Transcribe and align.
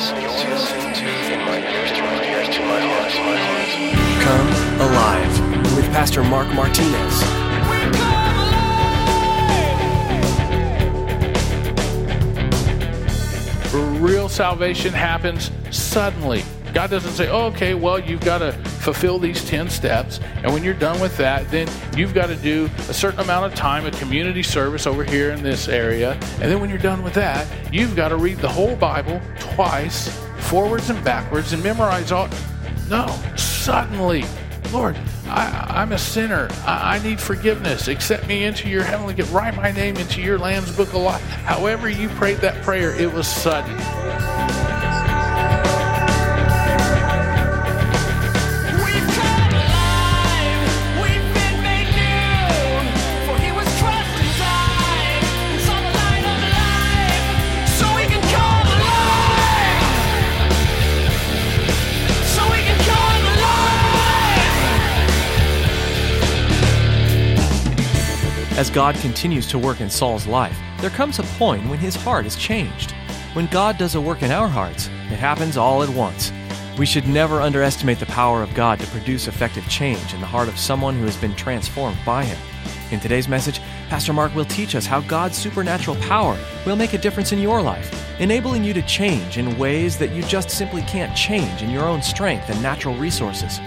listening 0.00 0.94
to 0.94 1.32
In 1.32 1.40
My 1.40 1.58
Ears 1.58 1.92
to 1.92 2.00
My 2.00 2.24
Ears 2.24 2.48
to 2.48 2.62
My 2.62 2.80
Heart. 2.80 3.12
Come 4.22 4.48
Alive 4.80 5.76
with 5.76 5.84
Pastor 5.92 6.24
Mark 6.24 6.48
Martinez. 6.54 7.22
Real 14.00 14.30
salvation 14.30 14.94
happens 14.94 15.50
suddenly. 15.70 16.44
God 16.72 16.90
doesn't 16.90 17.12
say, 17.12 17.28
oh, 17.28 17.46
okay, 17.46 17.74
well, 17.74 17.98
you've 17.98 18.20
got 18.20 18.38
to 18.38 18.52
fulfill 18.52 19.18
these 19.18 19.44
10 19.44 19.68
steps. 19.68 20.20
And 20.36 20.52
when 20.52 20.62
you're 20.62 20.74
done 20.74 21.00
with 21.00 21.16
that, 21.16 21.50
then 21.50 21.68
you've 21.96 22.14
got 22.14 22.26
to 22.26 22.36
do 22.36 22.70
a 22.88 22.94
certain 22.94 23.20
amount 23.20 23.46
of 23.46 23.54
time 23.54 23.86
of 23.86 23.92
community 23.98 24.42
service 24.42 24.86
over 24.86 25.04
here 25.04 25.30
in 25.30 25.42
this 25.42 25.68
area. 25.68 26.12
And 26.40 26.50
then 26.50 26.60
when 26.60 26.70
you're 26.70 26.78
done 26.78 27.02
with 27.02 27.14
that, 27.14 27.46
you've 27.72 27.96
got 27.96 28.08
to 28.08 28.16
read 28.16 28.38
the 28.38 28.48
whole 28.48 28.76
Bible 28.76 29.20
twice, 29.38 30.08
forwards 30.38 30.90
and 30.90 31.02
backwards, 31.04 31.52
and 31.52 31.62
memorize 31.62 32.12
all. 32.12 32.28
No, 32.88 33.06
suddenly, 33.36 34.24
Lord, 34.72 34.96
I, 35.26 35.66
I'm 35.68 35.92
a 35.92 35.98
sinner. 35.98 36.48
I, 36.64 36.96
I 36.96 37.02
need 37.02 37.20
forgiveness. 37.20 37.88
Accept 37.88 38.26
me 38.26 38.44
into 38.44 38.68
your 38.68 38.82
heavenly 38.82 39.14
gift. 39.14 39.32
Write 39.32 39.56
my 39.56 39.72
name 39.72 39.96
into 39.96 40.20
your 40.20 40.38
Lamb's 40.38 40.74
book 40.76 40.88
of 40.88 41.02
life. 41.02 41.22
However, 41.22 41.88
you 41.88 42.08
prayed 42.10 42.38
that 42.38 42.62
prayer, 42.62 42.94
it 42.94 43.12
was 43.12 43.28
sudden. 43.28 43.76
God 68.72 68.94
continues 68.96 69.48
to 69.48 69.58
work 69.58 69.80
in 69.80 69.90
Saul's 69.90 70.28
life, 70.28 70.56
there 70.80 70.90
comes 70.90 71.18
a 71.18 71.24
point 71.24 71.68
when 71.68 71.80
his 71.80 71.96
heart 71.96 72.24
is 72.24 72.36
changed. 72.36 72.92
When 73.32 73.46
God 73.46 73.78
does 73.78 73.96
a 73.96 74.00
work 74.00 74.22
in 74.22 74.30
our 74.30 74.46
hearts, 74.46 74.86
it 74.86 75.18
happens 75.18 75.56
all 75.56 75.82
at 75.82 75.88
once. 75.88 76.30
We 76.78 76.86
should 76.86 77.08
never 77.08 77.40
underestimate 77.40 77.98
the 77.98 78.06
power 78.06 78.44
of 78.44 78.54
God 78.54 78.78
to 78.78 78.86
produce 78.86 79.26
effective 79.26 79.68
change 79.68 80.14
in 80.14 80.20
the 80.20 80.26
heart 80.26 80.46
of 80.46 80.56
someone 80.56 80.94
who 80.94 81.04
has 81.04 81.16
been 81.16 81.34
transformed 81.34 81.98
by 82.06 82.24
Him. 82.24 82.38
In 82.92 83.00
today's 83.00 83.26
message, 83.26 83.60
Pastor 83.88 84.12
Mark 84.12 84.32
will 84.36 84.44
teach 84.44 84.76
us 84.76 84.86
how 84.86 85.00
God's 85.00 85.36
supernatural 85.36 85.96
power 85.96 86.38
will 86.64 86.76
make 86.76 86.92
a 86.92 86.98
difference 86.98 87.32
in 87.32 87.40
your 87.40 87.60
life, 87.60 87.92
enabling 88.20 88.62
you 88.62 88.72
to 88.74 88.82
change 88.82 89.36
in 89.36 89.58
ways 89.58 89.98
that 89.98 90.12
you 90.12 90.22
just 90.22 90.48
simply 90.48 90.82
can't 90.82 91.16
change 91.16 91.62
in 91.62 91.70
your 91.70 91.86
own 91.86 92.02
strength 92.02 92.48
and 92.48 92.62
natural 92.62 92.94
resources. 92.94 93.58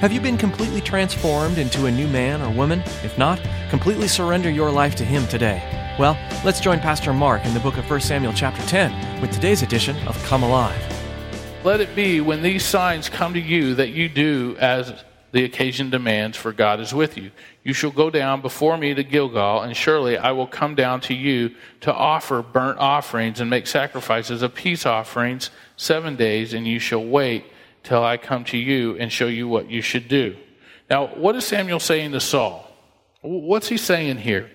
Have 0.00 0.14
you 0.14 0.20
been 0.22 0.38
completely 0.38 0.80
transformed 0.80 1.58
into 1.58 1.84
a 1.84 1.90
new 1.90 2.08
man 2.08 2.40
or 2.40 2.50
woman? 2.50 2.80
If 3.04 3.18
not, 3.18 3.38
completely 3.68 4.08
surrender 4.08 4.48
your 4.48 4.70
life 4.70 4.94
to 4.94 5.04
Him 5.04 5.28
today. 5.28 5.62
Well, 5.98 6.16
let's 6.42 6.58
join 6.58 6.80
Pastor 6.80 7.12
Mark 7.12 7.44
in 7.44 7.52
the 7.52 7.60
book 7.60 7.76
of 7.76 7.90
1 7.90 8.00
Samuel 8.00 8.32
chapter 8.32 8.62
10 8.62 9.20
with 9.20 9.30
today's 9.30 9.60
edition 9.60 9.98
of 10.08 10.16
Come 10.24 10.42
Alive. 10.42 10.80
Let 11.64 11.82
it 11.82 11.94
be 11.94 12.22
when 12.22 12.42
these 12.42 12.64
signs 12.64 13.10
come 13.10 13.34
to 13.34 13.38
you 13.38 13.74
that 13.74 13.90
you 13.90 14.08
do 14.08 14.56
as 14.58 15.04
the 15.32 15.44
occasion 15.44 15.90
demands, 15.90 16.38
for 16.38 16.54
God 16.54 16.80
is 16.80 16.94
with 16.94 17.18
you. 17.18 17.30
You 17.62 17.74
shall 17.74 17.90
go 17.90 18.08
down 18.08 18.40
before 18.40 18.78
me 18.78 18.94
to 18.94 19.04
Gilgal, 19.04 19.60
and 19.60 19.76
surely 19.76 20.16
I 20.16 20.32
will 20.32 20.46
come 20.46 20.74
down 20.74 21.02
to 21.02 21.14
you 21.14 21.54
to 21.82 21.92
offer 21.92 22.40
burnt 22.40 22.78
offerings 22.78 23.38
and 23.38 23.50
make 23.50 23.66
sacrifices 23.66 24.40
of 24.40 24.54
peace 24.54 24.86
offerings 24.86 25.50
seven 25.76 26.16
days, 26.16 26.54
and 26.54 26.66
you 26.66 26.78
shall 26.78 27.04
wait 27.04 27.44
till 27.82 28.04
I 28.04 28.16
come 28.16 28.44
to 28.44 28.58
you 28.58 28.96
and 28.96 29.12
show 29.12 29.26
you 29.26 29.48
what 29.48 29.70
you 29.70 29.82
should 29.82 30.08
do. 30.08 30.36
Now, 30.88 31.06
what 31.06 31.36
is 31.36 31.44
Samuel 31.44 31.80
saying 31.80 32.12
to 32.12 32.20
Saul? 32.20 32.66
What's 33.22 33.68
he 33.68 33.76
saying 33.76 34.18
here? 34.18 34.50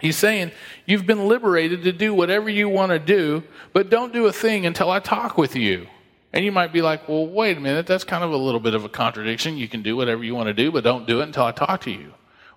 He's 0.00 0.16
saying, 0.16 0.52
You've 0.84 1.06
been 1.06 1.26
liberated 1.26 1.84
to 1.84 1.92
do 1.92 2.14
whatever 2.14 2.48
you 2.48 2.68
want 2.68 2.90
to 2.90 2.98
do, 2.98 3.42
but 3.72 3.90
don't 3.90 4.12
do 4.12 4.26
a 4.26 4.32
thing 4.32 4.66
until 4.66 4.90
I 4.90 5.00
talk 5.00 5.38
with 5.38 5.56
you. 5.56 5.86
And 6.32 6.44
you 6.44 6.52
might 6.52 6.72
be 6.72 6.82
like, 6.82 7.08
Well, 7.08 7.26
wait 7.26 7.56
a 7.56 7.60
minute, 7.60 7.86
that's 7.86 8.04
kind 8.04 8.22
of 8.22 8.32
a 8.32 8.36
little 8.36 8.60
bit 8.60 8.74
of 8.74 8.84
a 8.84 8.88
contradiction. 8.88 9.56
You 9.56 9.68
can 9.68 9.82
do 9.82 9.96
whatever 9.96 10.22
you 10.22 10.34
want 10.34 10.48
to 10.48 10.54
do, 10.54 10.70
but 10.70 10.84
don't 10.84 11.06
do 11.06 11.20
it 11.20 11.24
until 11.24 11.44
I 11.44 11.52
talk 11.52 11.82
to 11.82 11.90
you. 11.90 12.12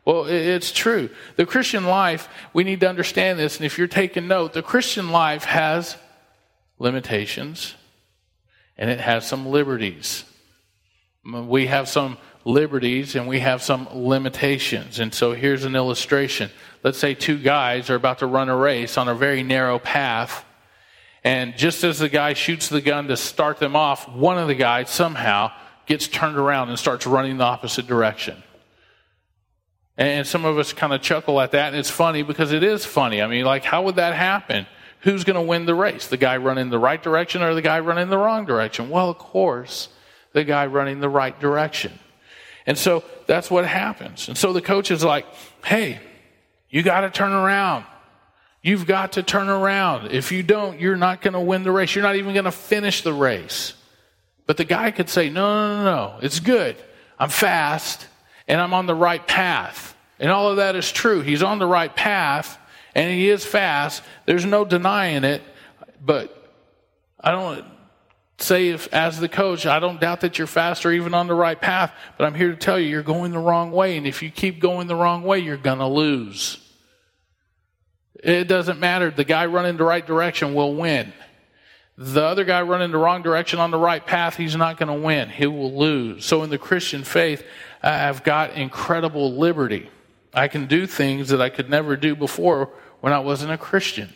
Well, 0.05 0.25
it's 0.25 0.71
true. 0.71 1.09
The 1.35 1.45
Christian 1.45 1.85
life, 1.85 2.29
we 2.53 2.63
need 2.63 2.79
to 2.81 2.89
understand 2.89 3.37
this. 3.37 3.57
And 3.57 3.65
if 3.65 3.77
you're 3.77 3.87
taking 3.87 4.27
note, 4.27 4.53
the 4.53 4.63
Christian 4.63 5.11
life 5.11 5.43
has 5.43 5.97
limitations 6.79 7.75
and 8.79 8.89
it 8.89 9.01
has 9.01 9.27
some 9.27 9.45
liberties. 9.45 10.23
We 11.23 11.67
have 11.67 11.89
some 11.89 12.17
liberties 12.45 13.15
and 13.15 13.27
we 13.27 13.41
have 13.41 13.61
some 13.61 13.89
limitations. 13.91 14.99
And 14.99 15.13
so 15.13 15.33
here's 15.33 15.65
an 15.65 15.75
illustration. 15.75 16.49
Let's 16.81 16.97
say 16.97 17.13
two 17.13 17.37
guys 17.37 17.89
are 17.89 17.95
about 17.95 18.19
to 18.19 18.25
run 18.25 18.47
a 18.47 18.55
race 18.55 18.97
on 18.97 19.09
a 19.09 19.13
very 19.13 19.43
narrow 19.43 19.79
path. 19.79 20.45
And 21.25 21.57
just 21.57 21.83
as 21.83 21.99
the 21.99 22.07
guy 22.07 22.33
shoots 22.33 22.69
the 22.69 22.79
gun 22.79 23.09
to 23.09 23.17
start 23.17 23.59
them 23.59 23.75
off, 23.75 24.07
one 24.07 24.37
of 24.37 24.47
the 24.47 24.55
guys 24.55 24.89
somehow 24.89 25.51
gets 25.85 26.07
turned 26.07 26.37
around 26.37 26.69
and 26.69 26.79
starts 26.79 27.05
running 27.05 27.37
the 27.37 27.43
opposite 27.43 27.85
direction. 27.85 28.41
And 29.97 30.25
some 30.25 30.45
of 30.45 30.57
us 30.57 30.71
kind 30.71 30.93
of 30.93 31.01
chuckle 31.01 31.41
at 31.41 31.51
that, 31.51 31.67
and 31.67 31.75
it's 31.75 31.89
funny 31.89 32.23
because 32.23 32.53
it 32.53 32.63
is 32.63 32.85
funny. 32.85 33.21
I 33.21 33.27
mean, 33.27 33.43
like, 33.43 33.65
how 33.65 33.83
would 33.83 33.97
that 33.97 34.15
happen? 34.15 34.65
Who's 35.01 35.23
going 35.23 35.35
to 35.35 35.41
win 35.41 35.65
the 35.65 35.75
race? 35.75 36.07
The 36.07 36.17
guy 36.17 36.37
running 36.37 36.69
the 36.69 36.79
right 36.79 37.01
direction 37.01 37.41
or 37.41 37.53
the 37.53 37.61
guy 37.61 37.79
running 37.79 38.09
the 38.09 38.17
wrong 38.17 38.45
direction? 38.45 38.89
Well, 38.89 39.09
of 39.09 39.17
course, 39.17 39.89
the 40.33 40.43
guy 40.43 40.65
running 40.65 40.99
the 40.99 41.09
right 41.09 41.37
direction. 41.39 41.97
And 42.65 42.77
so 42.77 43.03
that's 43.25 43.49
what 43.49 43.65
happens. 43.65 44.27
And 44.27 44.37
so 44.37 44.53
the 44.53 44.61
coach 44.61 44.91
is 44.91 45.03
like, 45.03 45.25
hey, 45.63 45.99
you 46.69 46.83
got 46.83 47.01
to 47.01 47.09
turn 47.09 47.31
around. 47.31 47.85
You've 48.61 48.85
got 48.85 49.13
to 49.13 49.23
turn 49.23 49.47
around. 49.47 50.11
If 50.11 50.31
you 50.31 50.43
don't, 50.43 50.79
you're 50.79 50.97
not 50.97 51.21
going 51.21 51.33
to 51.33 51.39
win 51.39 51.63
the 51.63 51.71
race. 51.71 51.95
You're 51.95 52.03
not 52.03 52.17
even 52.17 52.33
going 52.33 52.45
to 52.45 52.51
finish 52.51 53.01
the 53.01 53.13
race. 53.13 53.73
But 54.45 54.57
the 54.57 54.65
guy 54.65 54.91
could 54.91 55.09
say, 55.09 55.29
no, 55.29 55.41
no, 55.41 55.77
no, 55.77 55.83
no. 55.83 56.19
It's 56.21 56.41
good. 56.41 56.75
I'm 57.17 57.29
fast 57.29 58.05
and 58.47 58.59
I'm 58.59 58.73
on 58.73 58.85
the 58.85 58.95
right 58.95 59.25
path. 59.25 59.95
And 60.19 60.29
all 60.29 60.49
of 60.49 60.57
that 60.57 60.75
is 60.75 60.91
true. 60.91 61.21
He's 61.21 61.41
on 61.41 61.59
the 61.59 61.67
right 61.67 61.95
path 61.95 62.58
and 62.95 63.11
he 63.11 63.29
is 63.29 63.45
fast. 63.45 64.03
There's 64.25 64.45
no 64.45 64.65
denying 64.65 65.23
it. 65.23 65.41
But 66.03 66.35
I 67.19 67.31
don't 67.31 67.65
say 68.37 68.69
if 68.69 68.91
as 68.93 69.19
the 69.19 69.29
coach, 69.29 69.65
I 69.65 69.79
don't 69.79 69.99
doubt 69.99 70.21
that 70.21 70.37
you're 70.37 70.47
fast 70.47 70.85
or 70.85 70.91
even 70.91 71.13
on 71.13 71.27
the 71.27 71.33
right 71.33 71.59
path, 71.59 71.93
but 72.17 72.25
I'm 72.25 72.35
here 72.35 72.51
to 72.51 72.55
tell 72.55 72.79
you 72.79 72.87
you're 72.87 73.03
going 73.03 73.31
the 73.31 73.39
wrong 73.39 73.71
way. 73.71 73.97
And 73.97 74.07
if 74.07 74.23
you 74.23 74.31
keep 74.31 74.59
going 74.59 74.87
the 74.87 74.95
wrong 74.95 75.23
way, 75.23 75.39
you're 75.39 75.57
going 75.57 75.79
to 75.79 75.87
lose. 75.87 76.65
It 78.15 78.47
doesn't 78.47 78.79
matter. 78.79 79.11
The 79.11 79.23
guy 79.23 79.45
running 79.45 79.77
the 79.77 79.83
right 79.83 80.05
direction 80.05 80.53
will 80.53 80.73
win. 80.73 81.13
The 81.97 82.23
other 82.23 82.45
guy 82.45 82.61
running 82.61 82.91
the 82.91 82.97
wrong 82.97 83.23
direction 83.23 83.59
on 83.59 83.71
the 83.71 83.77
right 83.77 84.05
path, 84.05 84.37
he's 84.37 84.55
not 84.55 84.77
going 84.77 84.87
to 84.87 85.05
win. 85.05 85.29
He 85.29 85.47
will 85.47 85.77
lose. 85.77 86.23
So 86.23 86.43
in 86.43 86.49
the 86.49 86.57
Christian 86.57 87.03
faith, 87.03 87.43
I've 87.83 88.23
got 88.23 88.53
incredible 88.53 89.37
liberty. 89.37 89.89
I 90.33 90.47
can 90.47 90.67
do 90.67 90.85
things 90.85 91.29
that 91.29 91.41
I 91.41 91.49
could 91.49 91.69
never 91.69 91.95
do 91.95 92.15
before 92.15 92.69
when 93.01 93.13
I 93.13 93.19
wasn't 93.19 93.51
a 93.51 93.57
Christian. 93.57 94.13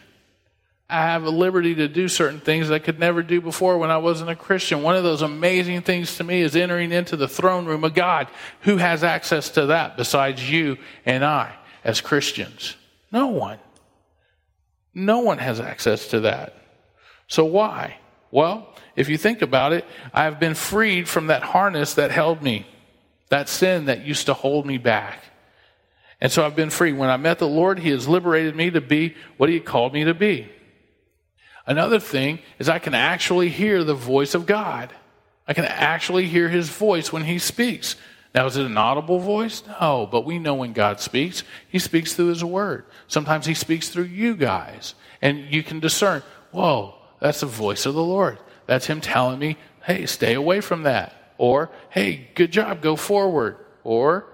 I 0.90 1.08
have 1.08 1.24
a 1.24 1.30
liberty 1.30 1.74
to 1.76 1.88
do 1.88 2.08
certain 2.08 2.40
things 2.40 2.68
that 2.68 2.76
I 2.76 2.80
could 2.80 3.00
never 3.00 3.24
do 3.24 3.42
before 3.42 3.78
when 3.78 3.90
I 3.90 3.98
wasn't 3.98 4.30
a 4.30 4.36
Christian. 4.36 4.84
One 4.84 4.96
of 4.96 5.04
those 5.04 5.22
amazing 5.22 5.82
things 5.82 6.18
to 6.18 6.24
me 6.24 6.42
is 6.42 6.56
entering 6.56 6.92
into 6.92 7.16
the 7.16 7.28
throne 7.28 7.66
room 7.66 7.84
of 7.84 7.96
God. 7.96 8.28
Who 8.62 8.78
has 8.78 9.04
access 9.04 9.50
to 9.52 9.68
that 9.68 9.98
besides 9.98 10.48
you 10.50 10.78
and 11.06 11.26
I 11.26 11.56
as 11.84 12.02
Christians? 12.02 12.76
No 13.12 13.28
one. 13.28 13.60
No 14.94 15.20
one 15.20 15.40
has 15.40 15.60
access 15.60 16.10
to 16.10 16.22
that. 16.22 16.56
So 17.28 17.46
why? 17.46 17.98
Well, 18.30 18.76
if 18.96 19.10
you 19.10 19.18
think 19.18 19.42
about 19.42 19.74
it, 19.74 19.86
I 20.14 20.26
have 20.26 20.40
been 20.40 20.54
freed 20.54 21.10
from 21.10 21.28
that 21.28 21.42
harness 21.42 21.96
that 21.96 22.12
held 22.12 22.44
me, 22.44 22.68
that 23.30 23.50
sin 23.50 23.86
that 23.86 24.06
used 24.06 24.28
to 24.28 24.36
hold 24.36 24.68
me 24.68 24.78
back. 24.78 25.20
And 26.24 26.32
so 26.32 26.46
I've 26.46 26.56
been 26.56 26.70
free. 26.70 26.94
When 26.94 27.10
I 27.10 27.18
met 27.18 27.38
the 27.38 27.48
Lord, 27.50 27.80
He 27.80 27.90
has 27.90 28.08
liberated 28.08 28.56
me 28.56 28.72
to 28.72 28.80
be 28.80 29.14
what 29.36 29.50
He 29.50 29.60
called 29.60 29.94
me 29.94 30.06
to 30.06 30.14
be. 30.14 30.50
Another 31.68 32.00
thing 32.00 32.40
is 32.60 32.70
I 32.70 32.80
can 32.80 32.94
actually 32.94 33.50
hear 33.50 33.84
the 33.84 33.94
voice 33.94 34.34
of 34.34 34.46
God. 34.46 34.94
I 35.50 35.54
can 35.54 35.66
actually 35.66 36.28
hear 36.28 36.48
His 36.48 36.70
voice 36.70 37.12
when 37.12 37.26
He 37.26 37.40
speaks. 37.40 37.98
Now, 38.34 38.46
is 38.46 38.56
it 38.56 38.66
an 38.66 38.78
audible 38.78 39.20
voice? 39.20 39.64
No, 39.82 40.08
but 40.10 40.24
we 40.26 40.40
know 40.40 40.56
when 40.56 40.72
God 40.72 41.02
speaks, 41.02 41.44
He 41.68 41.78
speaks 41.78 42.14
through 42.14 42.28
His 42.28 42.44
Word. 42.44 42.86
Sometimes 43.08 43.46
He 43.46 43.54
speaks 43.54 43.90
through 43.90 44.06
you 44.06 44.38
guys. 44.38 44.96
And 45.22 45.54
you 45.54 45.62
can 45.62 45.82
discern, 45.82 46.24
whoa, 46.52 46.96
that's 47.20 47.42
the 47.42 47.48
voice 47.48 47.86
of 47.86 47.96
the 47.96 48.04
Lord. 48.04 48.40
That's 48.66 48.88
Him 48.88 49.02
telling 49.02 49.40
me, 49.40 49.58
hey, 49.84 50.06
stay 50.06 50.36
away 50.36 50.62
from 50.62 50.84
that. 50.84 51.34
Or, 51.38 51.70
hey, 51.90 52.30
good 52.34 52.54
job, 52.54 52.82
go 52.82 52.96
forward. 52.96 53.58
Or, 53.84 54.26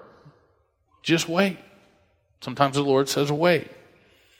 just 1.02 1.28
wait. 1.28 1.58
Sometimes 2.42 2.76
the 2.76 2.84
Lord 2.84 3.10
says, 3.10 3.32
wait. 3.32 3.70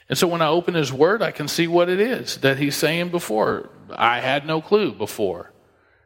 And 0.08 0.18
so 0.18 0.26
when 0.26 0.42
I 0.42 0.48
open 0.48 0.74
his 0.74 0.92
word, 0.92 1.22
I 1.22 1.30
can 1.30 1.46
see 1.46 1.68
what 1.68 1.88
it 1.88 2.00
is 2.00 2.38
that 2.38 2.58
he's 2.58 2.74
saying 2.74 3.10
before. 3.10 3.68
I 3.90 4.20
had 4.20 4.46
no 4.46 4.60
clue 4.60 4.92
before. 4.92 5.52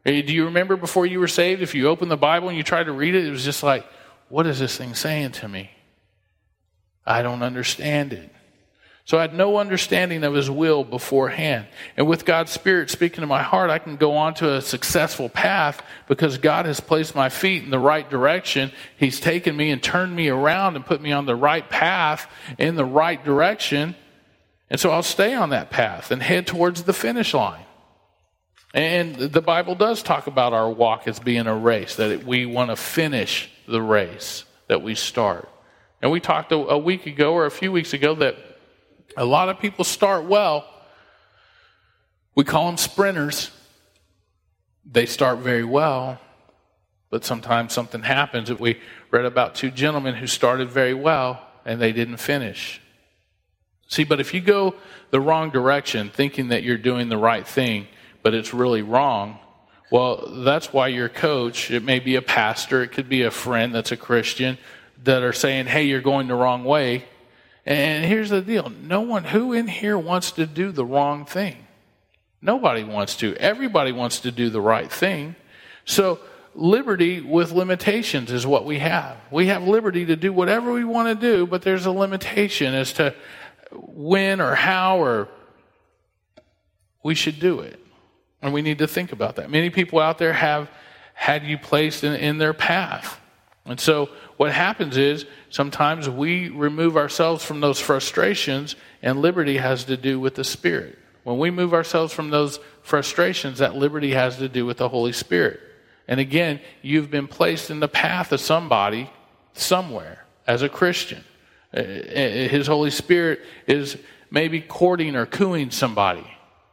Do 0.05 0.13
you 0.13 0.45
remember 0.45 0.77
before 0.77 1.07
you 1.07 1.21
were 1.21 1.29
saved, 1.29 1.63
if 1.63 1.75
you 1.75 1.89
opened 1.89 2.11
the 2.11 2.17
Bible 2.17 2.49
and 2.49 2.57
you 2.57 2.63
tried 2.63 2.85
to 2.85 2.93
read 2.93 3.15
it, 3.15 3.25
it 3.25 3.31
was 3.31 3.45
just 3.45 3.63
like, 3.63 3.87
what 4.29 4.47
is 4.47 4.59
this 4.59 4.77
thing 4.77 4.95
saying 4.95 5.33
to 5.33 5.49
me? 5.49 5.71
I 7.07 7.23
don't 7.23 7.43
understand 7.43 8.13
it. 8.13 8.34
So 9.07 9.19
I 9.19 9.23
had 9.23 9.35
no 9.35 9.59
understanding 9.59 10.25
of 10.25 10.33
his 10.33 10.51
will 10.51 10.83
beforehand. 10.83 11.67
And 11.95 12.07
with 12.07 12.25
God's 12.25 12.53
Spirit 12.53 12.89
speaking 12.89 13.21
to 13.21 13.27
my 13.27 13.43
heart, 13.43 13.69
I 13.69 13.79
can 13.79 13.97
go 13.97 14.17
on 14.17 14.33
to 14.35 14.55
a 14.55 14.63
successful 14.63 15.29
path 15.29 15.83
because 16.09 16.39
God 16.39 16.65
has 16.65 16.81
placed 16.81 17.15
my 17.15 17.29
feet 17.29 17.65
in 17.65 17.71
the 17.71 17.79
right 17.79 18.09
direction. 18.09 18.73
He's 18.97 19.21
taken 19.21 19.55
me 19.55 19.71
and 19.71 19.83
turned 19.83 20.17
me 20.17 20.29
around 20.29 20.77
and 20.77 20.87
put 20.87 21.03
me 21.03 21.13
on 21.13 21.27
the 21.27 21.37
right 21.37 21.69
path 21.69 22.27
in 22.57 22.77
the 22.77 22.85
right 22.85 23.23
direction. 23.23 23.95
And 24.71 24.81
so 24.81 24.91
I'll 24.91 25.03
stay 25.03 25.35
on 25.35 25.51
that 25.51 25.71
path 25.71 26.11
and 26.11 26.23
head 26.23 26.47
towards 26.47 26.85
the 26.85 26.95
finish 26.95 27.35
line. 27.35 27.67
And 28.73 29.17
the 29.17 29.43
Bible 29.43 29.75
does 29.75 30.03
talk 30.03 30.27
about 30.27 30.55
our 30.55 30.71
walk 30.71 31.07
as 31.07 31.21
being 31.21 31.47
a 31.47 31.55
race, 31.55 31.97
that 31.97 32.25
we 32.25 32.47
want 32.47 32.71
to 32.71 32.77
finish 32.77 33.51
the 33.69 33.83
race 33.83 34.45
that 34.69 34.83
we 34.83 34.95
start. 34.95 35.49
And 36.01 36.11
we 36.11 36.21
talked 36.21 36.53
a, 36.53 36.57
a 36.57 36.79
week 36.79 37.07
ago 37.07 37.35
or 37.35 37.45
a 37.45 37.51
few 37.51 37.71
weeks 37.71 37.93
ago 37.93 38.15
that 38.17 38.37
a 39.17 39.25
lot 39.25 39.49
of 39.49 39.59
people 39.59 39.85
start 39.85 40.25
well. 40.25 40.69
We 42.35 42.45
call 42.45 42.67
them 42.67 42.77
sprinters. 42.77 43.51
They 44.85 45.07
start 45.07 45.39
very 45.39 45.65
well, 45.65 46.21
but 47.11 47.25
sometimes 47.25 47.73
something 47.73 48.03
happens. 48.03 48.53
We 48.53 48.81
read 49.11 49.25
about 49.25 49.55
two 49.55 49.71
gentlemen 49.71 50.15
who 50.15 50.27
started 50.27 50.71
very 50.71 50.95
well 50.95 51.41
and 51.65 51.81
they 51.81 51.93
didn't 51.93 52.19
finish. 52.19 52.81
See, 53.89 54.05
but 54.05 54.21
if 54.21 54.35
you 54.35 54.41
go 54.41 54.75
the 55.11 55.21
wrong 55.21 55.51
direction, 55.51 56.11
thinking 56.11 56.49
that 56.49 56.65
you're 56.65 56.77
doing 56.77 57.09
the 57.09 57.17
right 57.17 57.47
thing, 57.47 57.87
but 58.23 58.35
it's 58.35 58.53
really 58.53 58.83
wrong, 58.83 59.39
well, 59.91 60.43
that's 60.45 60.73
why 60.73 60.89
your 60.89 61.09
coach, 61.09 61.71
it 61.71 61.85
may 61.85 62.01
be 62.01 62.17
a 62.17 62.23
pastor, 62.23 62.83
it 62.83 62.89
could 62.89 63.09
be 63.09 63.23
a 63.23 63.31
friend 63.31 63.75
that's 63.75 63.93
a 63.93 63.97
Christian, 63.97 64.59
that 65.05 65.23
are 65.23 65.33
saying, 65.33 65.67
hey, 65.67 65.85
you're 65.85 66.01
going 66.01 66.27
the 66.27 66.35
wrong 66.35 66.65
way. 66.65 67.05
And 67.67 68.05
here's 68.05 68.31
the 68.31 68.43
deal 68.43 68.69
no 68.69 69.01
one, 69.01 69.25
who 69.25 69.53
in 69.53 69.69
here 69.69 69.99
wants 69.99 70.33
to 70.33 70.47
do 70.47 70.73
the 70.73 70.85
wrong 70.85 71.25
thing? 71.25 71.57
Nobody 72.43 72.85
wants 72.85 73.17
to. 73.17 73.35
Everybody 73.37 73.93
wants 73.93 74.21
to 74.21 74.31
do 74.31 74.51
the 74.51 74.61
right 74.61 74.91
thing. 74.91 75.35
So, 75.87 76.21
liberty 76.55 77.21
with 77.21 77.53
limitations 77.53 78.31
is 78.31 78.47
what 78.47 78.65
we 78.65 78.79
have. 78.79 79.17
We 79.31 79.47
have 79.47 79.65
liberty 79.65 80.07
to 80.07 80.17
do 80.17 80.33
whatever 80.33 80.73
we 80.73 80.85
want 80.85 81.09
to 81.09 81.15
do, 81.15 81.47
but 81.47 81.63
there's 81.63 81.87
a 81.87 81.91
limitation 81.91 82.75
as 82.75 82.93
to 82.95 83.15
when 83.73 84.41
or 84.41 84.55
how 84.55 85.03
or 85.03 85.29
we 87.03 87.15
should 87.15 87.41
do 87.41 87.61
it. 87.61 87.81
And 88.43 88.53
we 88.53 88.63
need 88.63 88.79
to 88.79 88.87
think 88.87 89.13
about 89.13 89.37
that. 89.37 89.51
Many 89.51 89.71
people 89.71 89.99
out 89.99 90.19
there 90.19 90.33
have 90.33 90.69
had 91.15 91.45
you 91.45 91.57
placed 91.57 92.05
in, 92.05 92.15
in 92.15 92.39
their 92.39 92.53
path. 92.53 93.21
And 93.65 93.81
so 93.81 94.11
what 94.37 94.53
happens 94.53 94.97
is 94.97 95.27
sometimes 95.51 96.09
we 96.09 96.49
remove 96.49 96.97
ourselves 96.97 97.45
from 97.45 97.61
those 97.61 97.81
frustrations, 97.81 98.75
and 99.03 99.21
liberty 99.21 99.57
has 99.59 99.85
to 99.85 99.97
do 99.97 100.19
with 100.19 100.35
the 100.35 100.45
Spirit. 100.45 100.99
When 101.23 101.39
we 101.39 101.51
move 101.51 101.73
ourselves 101.73 102.13
from 102.13 102.31
those 102.31 102.59
frustrations, 102.83 103.59
that 103.59 103.75
liberty 103.75 104.13
has 104.13 104.37
to 104.39 104.49
do 104.49 104.67
with 104.67 104.79
the 104.79 104.89
Holy 104.89 105.13
Spirit. 105.13 105.61
And 106.07 106.21
again, 106.21 106.61
you've 106.83 107.11
been 107.11 107.29
placed 107.29 107.71
in 107.71 107.81
the 107.81 107.89
path 107.89 108.33
of 108.33 108.41
somebody 108.41 109.11
somewhere 109.55 110.25
as 110.47 110.63
a 110.63 110.69
Christian. 110.69 111.25
Uh, 111.75 111.81
uh, 111.81 112.49
His 112.49 112.67
Holy 112.67 112.91
Spirit 112.91 113.41
is 113.67 113.97
maybe 114.31 114.61
courting 114.61 115.17
or 115.17 115.27
cooing 115.27 115.71
somebody. 115.71 116.27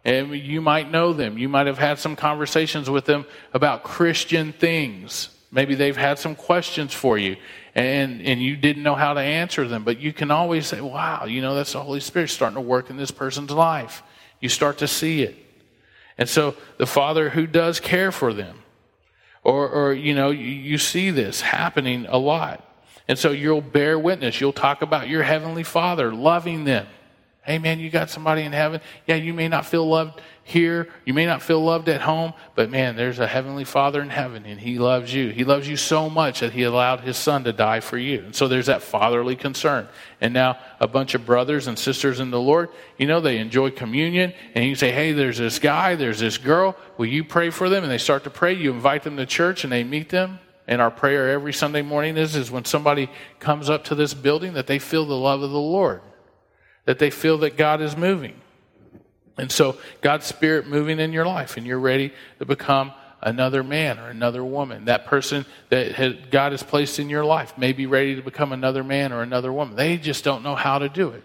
And 0.03 0.31
you 0.35 0.61
might 0.61 0.91
know 0.91 1.13
them. 1.13 1.37
You 1.37 1.47
might 1.47 1.67
have 1.67 1.77
had 1.77 1.99
some 1.99 2.15
conversations 2.15 2.89
with 2.89 3.05
them 3.05 3.25
about 3.53 3.83
Christian 3.83 4.51
things. 4.51 5.29
Maybe 5.51 5.75
they've 5.75 5.97
had 5.97 6.17
some 6.17 6.35
questions 6.35 6.93
for 6.93 7.17
you 7.17 7.35
and, 7.75 8.21
and 8.21 8.41
you 8.41 8.55
didn't 8.55 8.83
know 8.83 8.95
how 8.95 9.13
to 9.13 9.19
answer 9.19 9.67
them, 9.67 9.83
but 9.83 9.99
you 9.99 10.13
can 10.13 10.31
always 10.31 10.67
say, 10.67 10.81
wow, 10.81 11.25
you 11.25 11.41
know, 11.41 11.55
that's 11.55 11.73
the 11.73 11.81
Holy 11.81 11.99
Spirit 11.99 12.29
starting 12.29 12.55
to 12.55 12.61
work 12.61 12.89
in 12.89 12.97
this 12.97 13.11
person's 13.11 13.51
life. 13.51 14.03
You 14.39 14.49
start 14.49 14.77
to 14.79 14.87
see 14.87 15.23
it. 15.23 15.35
And 16.17 16.27
so 16.27 16.55
the 16.77 16.85
Father 16.85 17.29
who 17.29 17.47
does 17.47 17.79
care 17.79 18.11
for 18.11 18.33
them, 18.33 18.63
or, 19.43 19.69
or 19.69 19.93
you 19.93 20.13
know, 20.13 20.31
you, 20.31 20.45
you 20.45 20.77
see 20.77 21.09
this 21.09 21.41
happening 21.41 22.05
a 22.07 22.17
lot. 22.17 22.67
And 23.07 23.17
so 23.17 23.31
you'll 23.31 23.61
bear 23.61 23.97
witness. 23.97 24.39
You'll 24.39 24.53
talk 24.53 24.81
about 24.81 25.09
your 25.09 25.23
Heavenly 25.23 25.63
Father 25.63 26.13
loving 26.13 26.63
them. 26.65 26.87
Hey 27.43 27.57
man, 27.57 27.79
you 27.79 27.89
got 27.89 28.11
somebody 28.11 28.43
in 28.43 28.51
heaven. 28.51 28.81
Yeah, 29.07 29.15
you 29.15 29.33
may 29.33 29.47
not 29.47 29.65
feel 29.65 29.87
loved 29.87 30.21
here. 30.43 30.89
You 31.05 31.15
may 31.15 31.25
not 31.25 31.41
feel 31.41 31.59
loved 31.59 31.89
at 31.89 32.01
home, 32.01 32.33
but 32.53 32.69
man, 32.69 32.95
there's 32.95 33.17
a 33.17 33.25
heavenly 33.25 33.63
Father 33.63 33.99
in 33.99 34.09
heaven 34.09 34.45
and 34.45 34.59
he 34.59 34.77
loves 34.77 35.11
you. 35.11 35.29
He 35.29 35.43
loves 35.43 35.67
you 35.67 35.75
so 35.75 36.07
much 36.07 36.41
that 36.41 36.53
he 36.53 36.61
allowed 36.61 36.99
his 36.99 37.17
son 37.17 37.43
to 37.45 37.53
die 37.53 37.79
for 37.79 37.97
you. 37.97 38.19
And 38.19 38.35
so 38.35 38.47
there's 38.47 38.67
that 38.67 38.83
fatherly 38.83 39.35
concern. 39.35 39.87
And 40.19 40.35
now 40.35 40.59
a 40.79 40.87
bunch 40.87 41.15
of 41.15 41.25
brothers 41.25 41.65
and 41.65 41.79
sisters 41.79 42.19
in 42.19 42.29
the 42.29 42.39
Lord, 42.39 42.69
you 42.99 43.07
know, 43.07 43.19
they 43.19 43.39
enjoy 43.39 43.71
communion 43.71 44.33
and 44.53 44.63
you 44.65 44.75
say, 44.75 44.91
Hey, 44.91 45.11
there's 45.11 45.39
this 45.39 45.57
guy, 45.57 45.95
there's 45.95 46.19
this 46.19 46.37
girl. 46.37 46.77
Will 46.97 47.07
you 47.07 47.23
pray 47.23 47.49
for 47.49 47.69
them? 47.69 47.81
And 47.81 47.91
they 47.91 47.97
start 47.97 48.23
to 48.25 48.29
pray. 48.29 48.53
You 48.53 48.71
invite 48.71 49.01
them 49.01 49.17
to 49.17 49.25
church 49.25 49.63
and 49.63 49.73
they 49.73 49.83
meet 49.83 50.09
them. 50.09 50.39
And 50.67 50.79
our 50.79 50.91
prayer 50.91 51.31
every 51.31 51.53
Sunday 51.53 51.81
morning 51.81 52.17
is, 52.17 52.35
is 52.35 52.51
when 52.51 52.65
somebody 52.65 53.09
comes 53.39 53.67
up 53.67 53.85
to 53.85 53.95
this 53.95 54.13
building 54.13 54.53
that 54.53 54.67
they 54.67 54.77
feel 54.77 55.07
the 55.07 55.17
love 55.17 55.41
of 55.41 55.49
the 55.49 55.57
Lord 55.57 56.01
that 56.85 56.99
they 56.99 57.09
feel 57.09 57.39
that 57.39 57.57
God 57.57 57.81
is 57.81 57.95
moving. 57.95 58.35
And 59.37 59.51
so 59.51 59.77
God's 60.01 60.25
Spirit 60.25 60.67
moving 60.67 60.99
in 60.99 61.13
your 61.13 61.25
life, 61.25 61.57
and 61.57 61.65
you're 61.65 61.79
ready 61.79 62.13
to 62.39 62.45
become 62.45 62.91
another 63.21 63.63
man 63.63 63.99
or 63.99 64.09
another 64.09 64.43
woman. 64.43 64.85
That 64.85 65.05
person 65.05 65.45
that 65.69 65.93
has, 65.93 66.15
God 66.31 66.51
has 66.51 66.63
placed 66.63 66.99
in 66.99 67.09
your 67.09 67.23
life 67.23 67.57
may 67.57 67.71
be 67.71 67.85
ready 67.85 68.15
to 68.15 68.21
become 68.21 68.51
another 68.51 68.83
man 68.83 69.13
or 69.13 69.21
another 69.21 69.53
woman. 69.53 69.75
They 69.75 69.97
just 69.97 70.23
don't 70.23 70.43
know 70.43 70.55
how 70.55 70.79
to 70.79 70.89
do 70.89 71.09
it. 71.09 71.23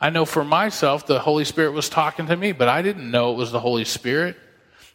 I 0.00 0.10
know 0.10 0.24
for 0.24 0.44
myself, 0.44 1.06
the 1.06 1.18
Holy 1.18 1.44
Spirit 1.44 1.72
was 1.72 1.88
talking 1.88 2.26
to 2.26 2.36
me, 2.36 2.52
but 2.52 2.68
I 2.68 2.82
didn't 2.82 3.10
know 3.10 3.32
it 3.32 3.36
was 3.36 3.50
the 3.50 3.60
Holy 3.60 3.84
Spirit. 3.84 4.36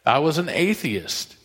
I 0.06 0.20
was 0.20 0.38
an 0.38 0.48
atheist. 0.50 1.36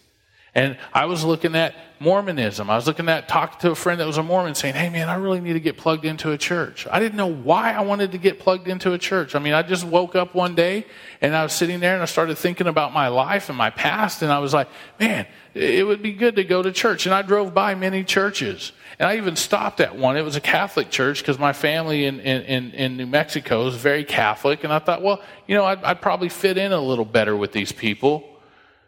And 0.59 0.77
I 0.93 1.05
was 1.05 1.23
looking 1.23 1.55
at 1.55 1.77
Mormonism. 2.01 2.69
I 2.69 2.75
was 2.75 2.89
looking 2.89 3.09
at 3.09 3.29
talking 3.29 3.61
to 3.61 3.71
a 3.71 3.75
friend 3.77 4.01
that 4.01 4.09
was 4.09 4.19
a 4.19 4.25
Mormon 4.25 4.57
saying, 4.57 4.75
Hey 4.75 4.91
man, 4.91 5.09
I 5.09 5.15
really 5.15 5.41
need 5.41 5.53
to 5.53 5.61
get 5.61 5.77
plugged 5.77 6.05
into 6.05 6.33
a 6.33 6.39
church. 6.39 6.85
I 6.91 6.99
didn't 6.99 7.17
know 7.17 7.33
why 7.33 7.73
I 7.73 7.83
wanted 7.83 8.11
to 8.11 8.19
get 8.19 8.41
plugged 8.41 8.67
into 8.67 8.93
a 8.93 8.99
church. 8.99 9.37
I 9.37 9.39
mean, 9.39 9.53
I 9.53 9.63
just 9.63 9.85
woke 9.85 10.17
up 10.17 10.35
one 10.35 10.57
day 10.57 10.85
and 11.21 11.37
I 11.37 11.45
was 11.45 11.53
sitting 11.53 11.79
there 11.79 11.95
and 11.95 12.03
I 12.03 12.07
started 12.07 12.39
thinking 12.39 12.67
about 12.67 12.93
my 12.93 13.07
life 13.07 13.49
and 13.49 13.57
my 13.57 13.71
past 13.71 14.23
and 14.23 14.33
I 14.33 14.41
was 14.41 14.53
like, 14.53 14.67
man, 14.99 15.29
it 15.55 15.87
would 15.87 16.03
be 16.03 16.13
good 16.13 16.35
to 16.35 16.43
go 16.43 16.61
to 16.61 16.73
church. 16.73 17.07
And 17.07 17.15
I 17.15 17.23
drove 17.23 17.55
by 17.55 17.77
many 17.77 18.03
churches. 18.03 18.73
And 18.99 19.09
I 19.09 19.17
even 19.17 19.37
stopped 19.37 19.81
at 19.81 19.95
one. 19.95 20.17
It 20.17 20.23
was 20.23 20.35
a 20.35 20.41
Catholic 20.41 20.91
church 20.91 21.21
because 21.21 21.39
my 21.39 21.53
family 21.53 22.05
in, 22.05 22.19
in, 22.19 22.73
in, 22.73 22.97
New 22.97 23.07
Mexico 23.07 23.65
is 23.69 23.77
very 23.77 24.03
Catholic. 24.03 24.65
And 24.65 24.73
I 24.73 24.81
thought, 24.81 25.03
well, 25.03 25.23
you 25.47 25.55
know, 25.55 25.65
I'd, 25.65 25.85
I'd 25.85 26.03
probably 26.03 26.29
fit 26.29 26.59
in 26.59 26.73
a 26.73 26.81
little 26.81 27.05
better 27.05 27.37
with 27.37 27.53
these 27.53 27.71
people. 27.71 28.38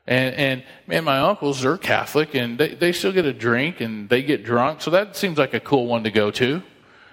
And, 0.06 0.34
and 0.34 0.64
man, 0.86 1.04
my 1.04 1.18
uncles 1.18 1.64
are 1.64 1.76
Catholic 1.76 2.34
and 2.34 2.58
they, 2.58 2.74
they 2.74 2.92
still 2.92 3.12
get 3.12 3.26
a 3.26 3.32
drink 3.32 3.80
and 3.80 4.08
they 4.08 4.22
get 4.22 4.44
drunk. 4.44 4.80
So 4.80 4.90
that 4.90 5.16
seems 5.16 5.38
like 5.38 5.54
a 5.54 5.60
cool 5.60 5.86
one 5.86 6.04
to 6.04 6.10
go 6.10 6.30
to. 6.32 6.62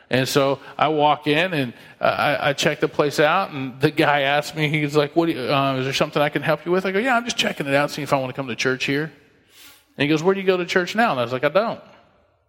And 0.10 0.27
so 0.27 0.60
I 0.77 0.88
walk 0.88 1.27
in 1.27 1.53
and 1.53 1.74
uh, 2.00 2.06
I, 2.06 2.50
I 2.50 2.53
check 2.53 2.79
the 2.79 2.88
place 2.88 3.20
out, 3.20 3.51
and 3.51 3.79
the 3.82 3.91
guy 3.91 4.22
asked 4.22 4.56
me, 4.56 4.70
he's 4.70 4.96
like, 4.96 5.15
"What? 5.17 5.27
You, 5.27 5.38
uh, 5.38 5.75
is 5.79 5.84
there 5.84 5.94
something 5.94 6.22
I 6.22 6.29
can 6.29 6.41
help 6.41 6.65
you 6.65 6.72
with?" 6.72 6.86
I 6.86 6.91
go, 6.91 7.00
"Yeah, 7.00 7.17
I'm 7.17 7.25
just 7.25 7.36
checking 7.38 7.67
it 7.67 7.74
out, 7.74 7.91
seeing 7.91 8.03
if 8.03 8.13
I 8.13 8.17
want 8.17 8.29
to 8.29 8.34
come 8.34 8.48
to 8.48 8.56
church 8.56 8.86
here." 8.86 9.03
And 9.03 10.03
he 10.03 10.08
goes, 10.08 10.24
"Where 10.24 10.34
do 10.34 10.39
you 10.39 10.48
go 10.48 10.56
to 10.56 10.65
church 10.65 10.96
now?" 10.96 11.12
And 11.12 11.20
I 11.20 11.24
was 11.24 11.34
like, 11.34 11.44
"I 11.44 11.50
don't." 11.50 11.82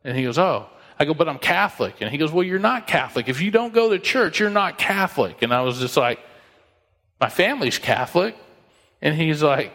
And 0.04 0.16
he 0.16 0.22
goes, 0.22 0.38
"Oh." 0.38 0.66
I 1.00 1.04
go, 1.04 1.14
"But 1.14 1.28
I'm 1.28 1.38
Catholic." 1.38 1.96
And 2.00 2.10
he 2.10 2.18
goes, 2.18 2.30
"Well, 2.30 2.44
you're 2.44 2.60
not 2.60 2.86
Catholic. 2.86 3.28
If 3.28 3.40
you 3.40 3.50
don't 3.50 3.74
go 3.74 3.90
to 3.90 3.98
church, 3.98 4.38
you're 4.38 4.50
not 4.50 4.78
Catholic." 4.78 5.42
And 5.42 5.52
I 5.52 5.62
was 5.62 5.80
just 5.80 5.96
like, 5.96 6.20
"My 7.20 7.28
family's 7.28 7.78
Catholic," 7.78 8.36
and 9.02 9.16
he's 9.16 9.42
like, 9.42 9.72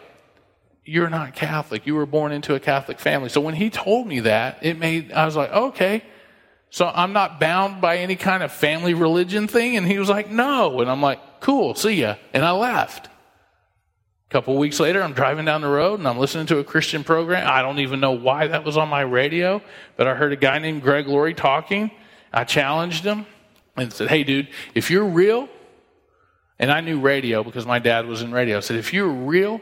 you're 0.84 1.10
not 1.10 1.34
Catholic. 1.34 1.86
You 1.86 1.94
were 1.94 2.06
born 2.06 2.32
into 2.32 2.54
a 2.54 2.60
Catholic 2.60 2.98
family. 2.98 3.28
So 3.28 3.40
when 3.40 3.54
he 3.54 3.70
told 3.70 4.06
me 4.06 4.20
that, 4.20 4.58
it 4.62 4.78
made, 4.78 5.12
I 5.12 5.24
was 5.24 5.36
like, 5.36 5.50
okay. 5.50 6.02
So 6.70 6.90
I'm 6.92 7.12
not 7.12 7.40
bound 7.40 7.80
by 7.80 7.98
any 7.98 8.16
kind 8.16 8.42
of 8.42 8.52
family 8.52 8.94
religion 8.94 9.46
thing. 9.46 9.76
And 9.76 9.86
he 9.86 9.98
was 9.98 10.08
like, 10.08 10.30
no. 10.30 10.80
And 10.80 10.90
I'm 10.90 11.00
like, 11.00 11.40
cool, 11.40 11.74
see 11.74 12.00
ya. 12.00 12.16
And 12.32 12.44
I 12.44 12.50
left. 12.50 13.06
A 13.06 14.30
couple 14.30 14.56
weeks 14.56 14.80
later, 14.80 15.02
I'm 15.02 15.12
driving 15.12 15.44
down 15.44 15.60
the 15.60 15.68
road 15.68 16.00
and 16.00 16.08
I'm 16.08 16.18
listening 16.18 16.46
to 16.46 16.58
a 16.58 16.64
Christian 16.64 17.04
program. 17.04 17.48
I 17.48 17.62
don't 17.62 17.78
even 17.78 18.00
know 18.00 18.12
why 18.12 18.48
that 18.48 18.64
was 18.64 18.76
on 18.76 18.88
my 18.88 19.02
radio, 19.02 19.62
but 19.96 20.08
I 20.08 20.14
heard 20.14 20.32
a 20.32 20.36
guy 20.36 20.58
named 20.58 20.82
Greg 20.82 21.06
Laurie 21.06 21.34
talking. 21.34 21.90
I 22.32 22.44
challenged 22.44 23.04
him 23.04 23.26
and 23.76 23.92
said, 23.92 24.08
hey, 24.08 24.24
dude, 24.24 24.48
if 24.74 24.90
you're 24.90 25.04
real, 25.04 25.48
and 26.58 26.70
I 26.70 26.80
knew 26.80 27.00
radio 27.00 27.44
because 27.44 27.66
my 27.66 27.78
dad 27.78 28.06
was 28.06 28.22
in 28.22 28.32
radio. 28.32 28.56
I 28.56 28.60
said, 28.60 28.76
if 28.76 28.92
you're 28.92 29.08
real, 29.08 29.60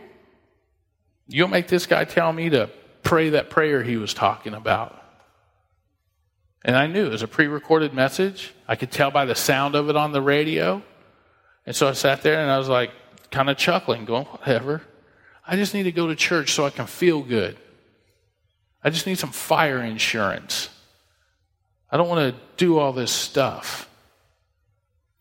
You'll 1.29 1.49
make 1.49 1.69
this 1.69 1.87
guy 1.87 2.05
tell 2.05 2.33
me 2.33 2.51
to 2.51 2.71
pray 3.03 3.31
that 3.31 3.51
prayer 3.51 3.83
he 3.83 3.97
was 3.97 4.15
talking 4.15 4.55
about. 4.55 4.99
And 6.65 6.77
I 6.77 6.87
knew 6.87 7.07
it 7.07 7.11
was 7.11 7.23
a 7.23 7.29
pre 7.29 7.47
recorded 7.47 7.93
message. 7.93 8.55
I 8.69 8.77
could 8.77 8.91
tell 8.91 9.11
by 9.11 9.25
the 9.25 9.35
sound 9.35 9.75
of 9.75 9.89
it 9.89 9.97
on 9.97 10.13
the 10.13 10.23
radio. 10.23 10.83
And 11.67 11.75
so 11.75 11.89
I 11.89 11.93
sat 11.93 12.23
there 12.23 12.41
and 12.41 12.51
I 12.51 12.59
was 12.59 12.69
like, 12.69 12.91
kind 13.31 13.51
of 13.51 13.57
chuckling, 13.57 14.05
going, 14.05 14.27
whatever. 14.27 14.83
I 15.47 15.57
just 15.57 15.75
need 15.75 15.85
to 15.85 15.93
go 15.93 16.07
to 16.07 16.15
church 16.15 16.53
so 16.53 16.65
I 16.65 16.71
can 16.71 16.87
feel 16.87 17.23
good. 17.23 17.57
I 18.85 18.91
just 18.91 19.07
need 19.07 19.19
some 19.19 19.31
fire 19.31 19.83
insurance. 19.83 20.69
I 21.91 21.97
don't 21.97 22.09
want 22.09 22.35
to 22.35 22.41
do 22.57 22.79
all 22.79 22.93
this 22.93 23.13
stuff. 23.13 23.89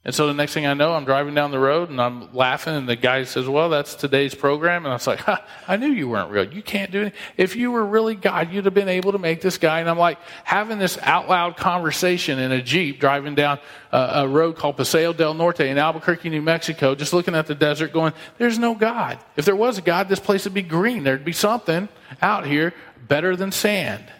And 0.04 0.16
so 0.16 0.26
the 0.26 0.34
next 0.34 0.56
thing 0.56 0.66
I 0.66 0.74
know, 0.74 0.94
I'm 0.94 1.06
driving 1.06 1.36
down 1.36 1.52
the 1.52 1.60
road 1.60 1.92
and 1.92 2.02
I'm 2.02 2.34
laughing, 2.34 2.74
and 2.74 2.90
the 2.90 2.96
guy 2.96 3.24
says, 3.24 3.48
Well, 3.48 3.70
that's 3.70 3.94
today's 3.94 4.34
program. 4.34 4.84
And 4.84 4.92
I 4.92 4.96
was 4.96 5.06
like, 5.06 5.22
I 5.68 5.78
knew 5.78 5.90
you 5.90 6.10
weren't 6.10 6.32
real. 6.32 6.52
You 6.52 6.64
can't 6.64 6.90
do 6.92 7.04
it. 7.04 7.14
If 7.38 7.56
you 7.56 7.70
were 7.70 7.86
really 7.86 8.16
God, 8.16 8.52
you'd 8.52 8.66
have 8.66 8.74
been 8.74 8.90
able 8.90 9.12
to 9.12 9.20
make 9.20 9.42
this 9.42 9.60
guy. 9.60 9.80
And 9.80 9.88
I'm 9.88 10.00
like 10.00 10.18
having 10.44 10.80
this 10.80 10.98
out 11.04 11.30
loud 11.30 11.56
conversation 11.56 12.40
in 12.40 12.52
a 12.52 12.64
Jeep 12.64 13.00
driving 13.00 13.36
down 13.36 13.60
a, 13.92 13.98
a 13.98 14.28
road 14.28 14.56
called 14.56 14.78
Paseo 14.78 15.14
del 15.14 15.36
Norte 15.36 15.62
in 15.62 15.78
Albuquerque, 15.78 16.30
New 16.30 16.42
Mexico, 16.42 16.96
just 16.96 17.14
looking 17.14 17.36
at 17.36 17.46
the 17.46 17.56
desert, 17.56 17.94
going, 17.94 18.14
There's 18.40 18.58
no 18.58 18.74
God. 18.74 19.20
If 19.36 19.46
there 19.46 19.56
was 19.56 19.78
a 19.78 19.84
God, 19.84 20.10
this 20.10 20.20
place 20.20 20.46
would 20.46 20.56
be 20.56 20.64
green. 20.64 21.04
There'd 21.04 21.24
be 21.24 21.32
something 21.32 21.90
out 22.24 22.48
here 22.48 22.74
better 23.08 23.36
than 23.36 23.52
sand. 23.52 24.12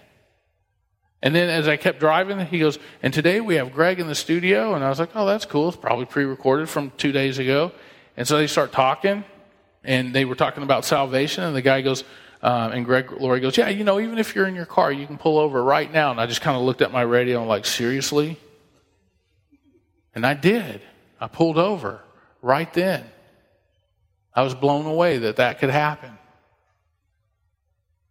And 1.24 1.36
then 1.36 1.50
as 1.50 1.68
I 1.68 1.78
kept 1.78 2.00
driving, 2.00 2.40
he 2.48 2.60
goes, 2.60 2.80
and 3.04 3.14
today 3.14 3.42
we 3.42 3.56
have 3.56 3.74
Greg 3.74 4.00
in 4.00 4.08
the 4.08 4.16
studio. 4.16 4.74
And 4.74 4.84
I 4.84 4.90
was 4.90 5.00
like, 5.00 5.12
oh, 5.16 5.26
that's 5.26 5.46
cool. 5.46 5.70
It's 5.70 5.78
probably 5.78 6.06
pre 6.06 6.26
recorded 6.26 6.68
from 6.68 6.92
two 6.98 7.12
days 7.12 7.38
ago. 7.38 7.72
And 8.18 8.28
so 8.28 8.38
they 8.38 8.48
start 8.48 8.72
talking, 8.72 9.24
and 9.84 10.14
they 10.14 10.26
were 10.26 10.36
talking 10.36 10.64
about 10.64 10.84
salvation. 10.84 11.44
And 11.44 11.56
the 11.56 11.62
guy 11.62 11.82
goes, 11.82 12.04
um, 12.42 12.72
and 12.72 12.86
Greg 12.86 13.12
Laurie 13.12 13.40
goes, 13.40 13.56
yeah, 13.56 13.70
you 13.70 13.84
know, 13.84 14.00
even 14.00 14.18
if 14.18 14.34
you're 14.34 14.48
in 14.48 14.56
your 14.56 14.66
car, 14.66 14.92
you 14.92 15.06
can 15.06 15.18
pull 15.18 15.38
over 15.38 15.64
right 15.64 15.92
now. 15.92 16.10
And 16.10 16.20
I 16.20 16.26
just 16.26 16.42
kind 16.42 16.58
of 16.58 16.64
looked 16.64 16.82
at 16.82 16.92
my 16.92 17.04
radio 17.04 17.40
and 17.40 17.48
like, 17.48 17.66
seriously? 17.66 18.38
And 20.16 20.26
I 20.26 20.34
did. 20.34 20.82
I 21.20 21.28
pulled 21.28 21.60
over 21.60 22.02
right 22.42 22.72
then. 22.74 23.06
I 24.34 24.42
was 24.42 24.56
blown 24.56 24.88
away 24.88 25.20
that 25.20 25.36
that 25.36 25.60
could 25.60 25.70
happen. 25.70 26.18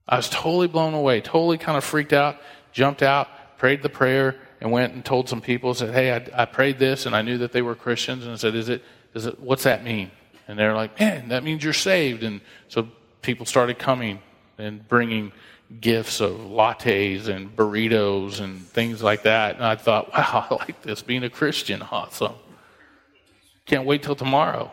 I 0.06 0.16
was 0.16 0.28
totally 0.28 0.68
blown 0.68 0.94
away, 0.94 1.20
totally 1.20 1.58
kind 1.58 1.76
of 1.76 1.84
freaked 1.84 2.12
out 2.12 2.40
jumped 2.72 3.02
out, 3.02 3.28
prayed 3.58 3.82
the 3.82 3.88
prayer, 3.88 4.36
and 4.60 4.70
went 4.70 4.94
and 4.94 5.04
told 5.04 5.28
some 5.28 5.40
people, 5.40 5.74
said, 5.74 5.94
Hey, 5.94 6.12
I, 6.12 6.42
I 6.42 6.44
prayed 6.44 6.78
this, 6.78 7.06
and 7.06 7.14
I 7.14 7.22
knew 7.22 7.38
that 7.38 7.52
they 7.52 7.62
were 7.62 7.74
Christians, 7.74 8.24
and 8.24 8.32
I 8.32 8.36
said, 8.36 8.54
Is 8.54 8.68
it, 8.68 8.82
is 9.14 9.26
it, 9.26 9.40
what's 9.40 9.64
that 9.64 9.84
mean? 9.84 10.10
And 10.48 10.58
they're 10.58 10.74
like, 10.74 10.98
Man, 10.98 11.28
that 11.28 11.44
means 11.44 11.64
you're 11.64 11.72
saved. 11.72 12.22
And 12.22 12.40
so 12.68 12.88
people 13.22 13.46
started 13.46 13.78
coming 13.78 14.20
and 14.58 14.86
bringing 14.88 15.32
gifts 15.80 16.20
of 16.20 16.32
lattes 16.32 17.28
and 17.28 17.54
burritos 17.54 18.40
and 18.40 18.60
things 18.60 19.02
like 19.02 19.22
that. 19.22 19.56
And 19.56 19.64
I 19.64 19.76
thought, 19.76 20.12
wow, 20.12 20.46
I 20.50 20.54
like 20.54 20.82
this 20.82 21.02
being 21.02 21.22
a 21.22 21.30
Christian. 21.30 21.82
Awesome. 21.82 22.34
Can't 23.66 23.84
wait 23.84 24.02
till 24.02 24.16
tomorrow. 24.16 24.70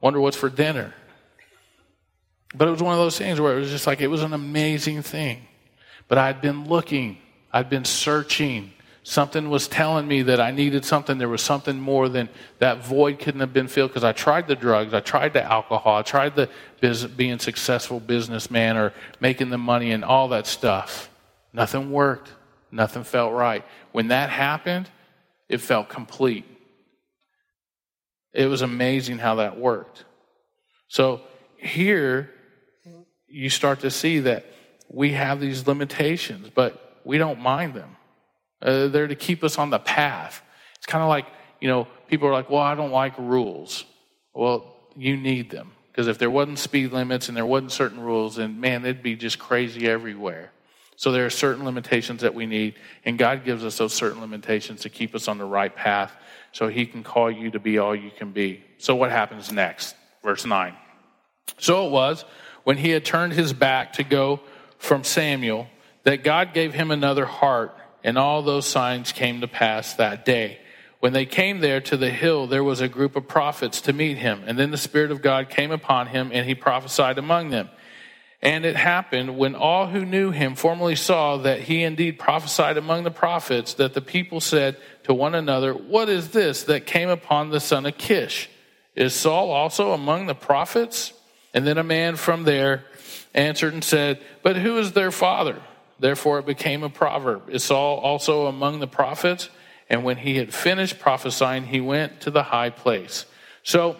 Wonder 0.00 0.20
what's 0.20 0.36
for 0.36 0.48
dinner. 0.48 0.92
But 2.54 2.68
it 2.68 2.70
was 2.70 2.82
one 2.82 2.92
of 2.92 3.00
those 3.00 3.18
things 3.18 3.40
where 3.40 3.56
it 3.56 3.60
was 3.60 3.70
just 3.70 3.86
like, 3.86 4.00
it 4.00 4.08
was 4.08 4.22
an 4.22 4.32
amazing 4.32 5.02
thing. 5.02 5.46
But 6.08 6.18
I'd 6.18 6.40
been 6.40 6.66
looking, 6.68 7.18
I'd 7.52 7.70
been 7.70 7.84
searching. 7.84 8.72
Something 9.02 9.50
was 9.50 9.68
telling 9.68 10.08
me 10.08 10.22
that 10.22 10.40
I 10.40 10.50
needed 10.50 10.84
something. 10.84 11.18
There 11.18 11.28
was 11.28 11.42
something 11.42 11.78
more 11.78 12.08
than 12.08 12.30
that 12.58 12.84
void 12.84 13.18
couldn't 13.18 13.40
have 13.40 13.52
been 13.52 13.68
filled 13.68 13.90
because 13.90 14.04
I 14.04 14.12
tried 14.12 14.48
the 14.48 14.56
drugs, 14.56 14.94
I 14.94 15.00
tried 15.00 15.34
the 15.34 15.42
alcohol, 15.42 15.96
I 15.98 16.02
tried 16.02 16.36
the 16.36 16.48
being 17.16 17.38
successful 17.38 18.00
businessman 18.00 18.76
or 18.76 18.92
making 19.20 19.50
the 19.50 19.58
money 19.58 19.92
and 19.92 20.04
all 20.04 20.28
that 20.28 20.46
stuff. 20.46 21.10
Nothing 21.52 21.92
worked. 21.92 22.32
Nothing 22.70 23.04
felt 23.04 23.32
right. 23.32 23.64
When 23.92 24.08
that 24.08 24.30
happened, 24.30 24.90
it 25.48 25.58
felt 25.58 25.88
complete. 25.88 26.44
It 28.32 28.46
was 28.46 28.62
amazing 28.62 29.18
how 29.18 29.36
that 29.36 29.56
worked. 29.58 30.04
So 30.88 31.20
here, 31.56 32.30
you 33.28 33.48
start 33.48 33.80
to 33.80 33.90
see 33.92 34.20
that 34.20 34.44
we 34.94 35.12
have 35.12 35.40
these 35.40 35.66
limitations, 35.66 36.50
but 36.54 37.00
we 37.04 37.18
don't 37.18 37.40
mind 37.40 37.74
them. 37.74 37.96
Uh, 38.62 38.86
they're 38.88 39.08
to 39.08 39.16
keep 39.16 39.42
us 39.42 39.58
on 39.58 39.70
the 39.70 39.78
path. 39.78 40.42
It's 40.76 40.86
kind 40.86 41.02
of 41.02 41.08
like, 41.08 41.26
you 41.60 41.68
know, 41.68 41.88
people 42.08 42.28
are 42.28 42.32
like, 42.32 42.48
well, 42.48 42.62
I 42.62 42.74
don't 42.74 42.92
like 42.92 43.18
rules. 43.18 43.84
Well, 44.32 44.74
you 44.96 45.16
need 45.16 45.50
them. 45.50 45.72
Because 45.90 46.06
if 46.06 46.18
there 46.18 46.30
wasn't 46.30 46.58
speed 46.58 46.92
limits 46.92 47.28
and 47.28 47.36
there 47.36 47.46
wasn't 47.46 47.72
certain 47.72 48.00
rules, 48.00 48.36
then 48.36 48.60
man, 48.60 48.84
it'd 48.84 49.02
be 49.02 49.16
just 49.16 49.38
crazy 49.38 49.88
everywhere. 49.88 50.50
So 50.96 51.10
there 51.10 51.26
are 51.26 51.30
certain 51.30 51.64
limitations 51.64 52.22
that 52.22 52.34
we 52.34 52.46
need, 52.46 52.76
and 53.04 53.18
God 53.18 53.44
gives 53.44 53.64
us 53.64 53.78
those 53.78 53.92
certain 53.92 54.20
limitations 54.20 54.82
to 54.82 54.88
keep 54.88 55.14
us 55.14 55.26
on 55.26 55.38
the 55.38 55.44
right 55.44 55.74
path 55.74 56.12
so 56.52 56.68
He 56.68 56.86
can 56.86 57.02
call 57.02 57.30
you 57.30 57.50
to 57.50 57.58
be 57.58 57.78
all 57.78 57.96
you 57.96 58.12
can 58.16 58.30
be. 58.30 58.62
So 58.78 58.94
what 58.94 59.10
happens 59.10 59.50
next? 59.50 59.96
Verse 60.22 60.46
9. 60.46 60.74
So 61.58 61.86
it 61.86 61.90
was 61.90 62.24
when 62.64 62.78
he 62.78 62.90
had 62.90 63.04
turned 63.04 63.32
his 63.32 63.52
back 63.52 63.94
to 63.94 64.04
go 64.04 64.40
from 64.84 65.04
Samuel 65.04 65.66
that 66.04 66.22
God 66.22 66.54
gave 66.54 66.74
him 66.74 66.90
another 66.90 67.24
heart, 67.24 67.74
and 68.04 68.18
all 68.18 68.42
those 68.42 68.66
signs 68.66 69.12
came 69.12 69.40
to 69.40 69.48
pass 69.48 69.94
that 69.94 70.24
day. 70.24 70.58
When 71.00 71.12
they 71.12 71.26
came 71.26 71.60
there 71.60 71.80
to 71.82 71.96
the 71.96 72.10
hill, 72.10 72.46
there 72.46 72.64
was 72.64 72.80
a 72.80 72.88
group 72.88 73.16
of 73.16 73.26
prophets 73.26 73.80
to 73.82 73.92
meet 73.92 74.18
him, 74.18 74.42
and 74.46 74.58
then 74.58 74.70
the 74.70 74.76
Spirit 74.76 75.10
of 75.10 75.22
God 75.22 75.50
came 75.50 75.70
upon 75.70 76.08
him, 76.08 76.30
and 76.32 76.46
he 76.46 76.54
prophesied 76.54 77.18
among 77.18 77.50
them. 77.50 77.68
And 78.40 78.66
it 78.66 78.76
happened 78.76 79.38
when 79.38 79.54
all 79.54 79.86
who 79.86 80.04
knew 80.04 80.30
him 80.30 80.54
formerly 80.54 80.96
saw 80.96 81.38
that 81.38 81.60
he 81.60 81.82
indeed 81.82 82.18
prophesied 82.18 82.76
among 82.76 83.04
the 83.04 83.10
prophets, 83.10 83.74
that 83.74 83.94
the 83.94 84.02
people 84.02 84.40
said 84.40 84.76
to 85.04 85.14
one 85.14 85.34
another, 85.34 85.72
What 85.72 86.10
is 86.10 86.28
this 86.30 86.64
that 86.64 86.84
came 86.84 87.08
upon 87.08 87.48
the 87.48 87.60
son 87.60 87.86
of 87.86 87.96
Kish? 87.96 88.50
Is 88.94 89.14
Saul 89.14 89.50
also 89.50 89.92
among 89.92 90.26
the 90.26 90.34
prophets? 90.34 91.14
And 91.54 91.66
then 91.66 91.78
a 91.78 91.84
man 91.84 92.16
from 92.16 92.44
there 92.44 92.84
answered 93.34 93.74
and 93.74 93.84
said, 93.84 94.20
But 94.42 94.56
who 94.56 94.78
is 94.78 94.92
their 94.92 95.10
father? 95.10 95.60
Therefore 95.98 96.38
it 96.38 96.46
became 96.46 96.82
a 96.82 96.90
proverb. 96.90 97.44
It's 97.48 97.70
also 97.70 98.46
among 98.46 98.80
the 98.80 98.86
prophets? 98.86 99.50
And 99.88 100.02
when 100.04 100.16
he 100.16 100.36
had 100.36 100.52
finished 100.52 100.98
prophesying, 100.98 101.64
he 101.64 101.80
went 101.80 102.22
to 102.22 102.30
the 102.30 102.42
high 102.42 102.70
place. 102.70 103.26
So, 103.62 103.96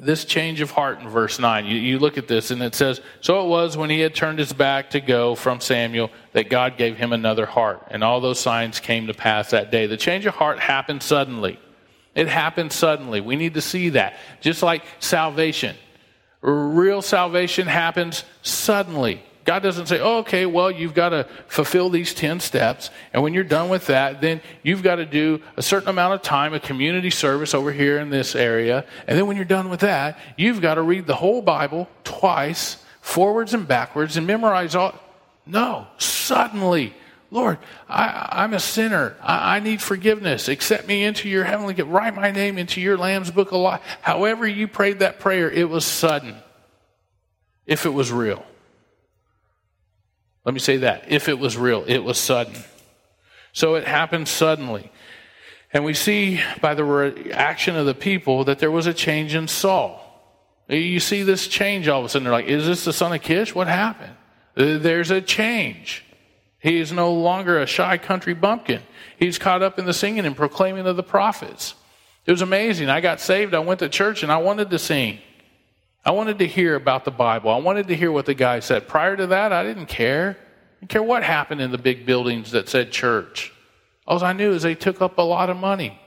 this 0.00 0.24
change 0.24 0.60
of 0.60 0.70
heart 0.70 1.00
in 1.00 1.08
verse 1.08 1.38
9, 1.38 1.66
you, 1.66 1.76
you, 1.76 1.98
look 1.98 2.16
at 2.16 2.26
this 2.26 2.50
and 2.50 2.62
it 2.62 2.74
says, 2.74 3.00
So 3.20 3.44
it 3.44 3.48
was 3.48 3.76
when 3.76 3.90
he 3.90 4.00
had 4.00 4.14
turned 4.14 4.38
his 4.38 4.52
back 4.52 4.90
to 4.90 5.00
go 5.00 5.34
from 5.34 5.60
Samuel 5.60 6.10
that 6.32 6.48
God 6.48 6.78
gave 6.78 6.96
him 6.96 7.12
another 7.12 7.44
heart. 7.44 7.86
And 7.90 8.02
all 8.02 8.20
those 8.20 8.40
signs 8.40 8.80
came 8.80 9.06
to 9.06 9.14
pass 9.14 9.50
that 9.50 9.70
day. 9.70 9.86
The 9.86 9.98
change 9.98 10.24
of 10.24 10.34
heart 10.34 10.58
happened 10.58 11.02
suddenly. 11.02 11.60
It 12.14 12.26
happened 12.26 12.72
suddenly. 12.72 13.20
We 13.20 13.36
need 13.36 13.54
to 13.54 13.60
see 13.60 13.90
that. 13.90 14.16
Just 14.40 14.62
like 14.62 14.82
salvation. 14.98 15.76
Real 16.42 17.02
salvation 17.02 17.68
happens 17.68 18.24
suddenly. 18.42 19.22
God 19.44 19.62
doesn't 19.62 19.86
say, 19.86 19.98
oh, 19.98 20.18
okay, 20.18 20.46
well, 20.46 20.70
you've 20.70 20.94
got 20.94 21.08
to 21.10 21.26
fulfill 21.48 21.90
these 21.90 22.14
10 22.14 22.40
steps. 22.40 22.90
And 23.12 23.22
when 23.22 23.34
you're 23.34 23.42
done 23.42 23.68
with 23.68 23.86
that, 23.86 24.20
then 24.20 24.40
you've 24.62 24.82
got 24.82 24.96
to 24.96 25.06
do 25.06 25.40
a 25.56 25.62
certain 25.62 25.88
amount 25.88 26.14
of 26.14 26.22
time, 26.22 26.54
a 26.54 26.60
community 26.60 27.10
service 27.10 27.54
over 27.54 27.72
here 27.72 27.98
in 27.98 28.10
this 28.10 28.36
area. 28.36 28.84
And 29.06 29.18
then 29.18 29.26
when 29.26 29.36
you're 29.36 29.44
done 29.44 29.68
with 29.68 29.80
that, 29.80 30.18
you've 30.36 30.60
got 30.60 30.74
to 30.74 30.82
read 30.82 31.06
the 31.06 31.16
whole 31.16 31.42
Bible 31.42 31.88
twice, 32.04 32.84
forwards 33.00 33.52
and 33.52 33.66
backwards, 33.66 34.16
and 34.16 34.26
memorize 34.26 34.76
all. 34.76 34.94
No, 35.44 35.88
suddenly. 35.98 36.94
Lord, 37.32 37.56
I, 37.88 38.44
am 38.44 38.52
a 38.52 38.60
sinner. 38.60 39.16
I, 39.22 39.56
I, 39.56 39.60
need 39.60 39.80
forgiveness. 39.80 40.48
Accept 40.48 40.86
me 40.86 41.02
into 41.02 41.30
your 41.30 41.44
heavenly. 41.44 41.72
Write 41.82 42.14
my 42.14 42.30
name 42.30 42.58
into 42.58 42.78
your 42.78 42.98
Lamb's 42.98 43.30
book 43.30 43.52
of 43.52 43.60
life. 43.60 43.80
However, 44.02 44.46
you 44.46 44.68
prayed 44.68 44.98
that 44.98 45.18
prayer, 45.18 45.50
it 45.50 45.70
was 45.70 45.86
sudden. 45.86 46.36
If 47.64 47.86
it 47.86 47.94
was 47.94 48.12
real. 48.12 48.44
Let 50.44 50.52
me 50.52 50.60
say 50.60 50.76
that. 50.78 51.10
If 51.10 51.30
it 51.30 51.38
was 51.38 51.56
real, 51.56 51.84
it 51.86 52.00
was 52.00 52.18
sudden. 52.18 52.54
So 53.54 53.76
it 53.76 53.86
happened 53.86 54.28
suddenly. 54.28 54.92
And 55.72 55.86
we 55.86 55.94
see 55.94 56.38
by 56.60 56.74
the 56.74 56.84
reaction 56.84 57.76
of 57.76 57.86
the 57.86 57.94
people 57.94 58.44
that 58.44 58.58
there 58.58 58.70
was 58.70 58.86
a 58.86 58.92
change 58.92 59.34
in 59.34 59.48
Saul. 59.48 60.00
You 60.68 61.00
see 61.00 61.22
this 61.22 61.48
change 61.48 61.88
all 61.88 62.00
of 62.00 62.04
a 62.04 62.08
sudden. 62.10 62.24
They're 62.24 62.32
like, 62.34 62.44
is 62.44 62.66
this 62.66 62.84
the 62.84 62.92
son 62.92 63.14
of 63.14 63.22
Kish? 63.22 63.54
What 63.54 63.68
happened? 63.68 64.16
There's 64.54 65.10
a 65.10 65.22
change. 65.22 66.04
He 66.62 66.78
is 66.78 66.92
no 66.92 67.12
longer 67.12 67.58
a 67.58 67.66
shy 67.66 67.98
country 67.98 68.34
bumpkin. 68.34 68.82
He's 69.18 69.36
caught 69.36 69.62
up 69.62 69.80
in 69.80 69.84
the 69.84 69.92
singing 69.92 70.24
and 70.24 70.36
proclaiming 70.36 70.86
of 70.86 70.94
the 70.94 71.02
prophets. 71.02 71.74
It 72.24 72.30
was 72.30 72.40
amazing. 72.40 72.88
I 72.88 73.00
got 73.00 73.20
saved. 73.20 73.52
I 73.52 73.58
went 73.58 73.80
to 73.80 73.88
church 73.88 74.22
and 74.22 74.30
I 74.30 74.36
wanted 74.36 74.70
to 74.70 74.78
sing. 74.78 75.18
I 76.04 76.12
wanted 76.12 76.38
to 76.38 76.46
hear 76.46 76.76
about 76.76 77.04
the 77.04 77.10
Bible. 77.10 77.50
I 77.50 77.58
wanted 77.58 77.88
to 77.88 77.96
hear 77.96 78.12
what 78.12 78.26
the 78.26 78.34
guy 78.34 78.60
said. 78.60 78.86
Prior 78.86 79.16
to 79.16 79.26
that, 79.28 79.52
I 79.52 79.64
didn't 79.64 79.86
care. 79.86 80.36
I 80.38 80.80
didn't 80.80 80.90
care 80.90 81.02
what 81.02 81.24
happened 81.24 81.60
in 81.60 81.72
the 81.72 81.78
big 81.78 82.06
buildings 82.06 82.52
that 82.52 82.68
said 82.68 82.92
church. 82.92 83.52
All 84.06 84.22
I 84.22 84.32
knew 84.32 84.52
is 84.52 84.62
they 84.62 84.76
took 84.76 85.02
up 85.02 85.18
a 85.18 85.22
lot 85.22 85.50
of 85.50 85.56
money. 85.56 86.00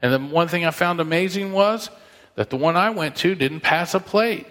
And 0.00 0.12
the 0.12 0.20
one 0.20 0.46
thing 0.46 0.64
I 0.64 0.70
found 0.70 1.00
amazing 1.00 1.52
was 1.52 1.90
that 2.36 2.50
the 2.50 2.56
one 2.56 2.76
I 2.76 2.90
went 2.90 3.16
to 3.16 3.34
didn't 3.34 3.60
pass 3.60 3.94
a 3.94 4.00
plate. 4.00 4.46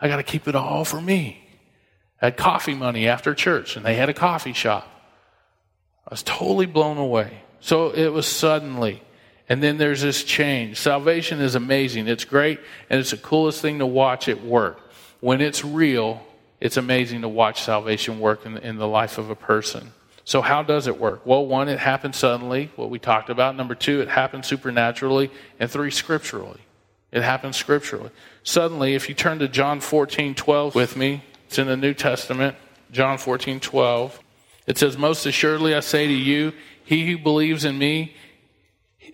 I 0.00 0.08
got 0.08 0.16
to 0.16 0.22
keep 0.22 0.48
it 0.48 0.54
all 0.54 0.86
for 0.86 1.00
me 1.00 1.43
had 2.16 2.36
coffee 2.36 2.74
money 2.74 3.08
after 3.08 3.34
church, 3.34 3.76
and 3.76 3.84
they 3.84 3.94
had 3.94 4.08
a 4.08 4.14
coffee 4.14 4.52
shop. 4.52 4.88
I 6.06 6.10
was 6.10 6.22
totally 6.22 6.66
blown 6.66 6.98
away. 6.98 7.42
So 7.60 7.90
it 7.90 8.08
was 8.08 8.26
suddenly. 8.26 9.02
And 9.48 9.62
then 9.62 9.78
there's 9.78 10.02
this 10.02 10.24
change. 10.24 10.78
Salvation 10.78 11.40
is 11.40 11.54
amazing. 11.54 12.08
It's 12.08 12.24
great, 12.24 12.60
and 12.88 13.00
it's 13.00 13.10
the 13.10 13.16
coolest 13.16 13.60
thing 13.60 13.78
to 13.78 13.86
watch 13.86 14.28
it 14.28 14.42
work. 14.42 14.80
When 15.20 15.40
it's 15.40 15.64
real, 15.64 16.22
it's 16.60 16.76
amazing 16.76 17.22
to 17.22 17.28
watch 17.28 17.62
salvation 17.62 18.20
work 18.20 18.46
in, 18.46 18.58
in 18.58 18.76
the 18.76 18.86
life 18.86 19.18
of 19.18 19.30
a 19.30 19.34
person. 19.34 19.92
So, 20.24 20.40
how 20.40 20.62
does 20.62 20.86
it 20.86 20.98
work? 20.98 21.26
Well, 21.26 21.46
one, 21.46 21.68
it 21.68 21.78
happens 21.78 22.16
suddenly, 22.16 22.70
what 22.76 22.88
we 22.88 22.98
talked 22.98 23.28
about. 23.28 23.56
Number 23.56 23.74
two, 23.74 24.00
it 24.00 24.08
happens 24.08 24.46
supernaturally. 24.46 25.30
And 25.60 25.70
three, 25.70 25.90
scripturally. 25.90 26.60
It 27.12 27.22
happens 27.22 27.56
scripturally. 27.56 28.10
Suddenly, 28.42 28.94
if 28.94 29.08
you 29.08 29.14
turn 29.14 29.38
to 29.40 29.48
John 29.48 29.80
14, 29.80 30.34
12 30.34 30.74
with 30.74 30.96
me, 30.96 31.22
it's 31.54 31.60
in 31.60 31.68
the 31.68 31.76
New 31.76 31.94
Testament, 31.94 32.56
John 32.90 33.16
14, 33.16 33.60
12. 33.60 34.20
It 34.66 34.76
says, 34.76 34.98
Most 34.98 35.24
assuredly 35.24 35.72
I 35.72 35.78
say 35.78 36.08
to 36.08 36.12
you, 36.12 36.52
he 36.84 37.06
who 37.06 37.16
believes 37.16 37.64
in 37.64 37.78
me, 37.78 38.16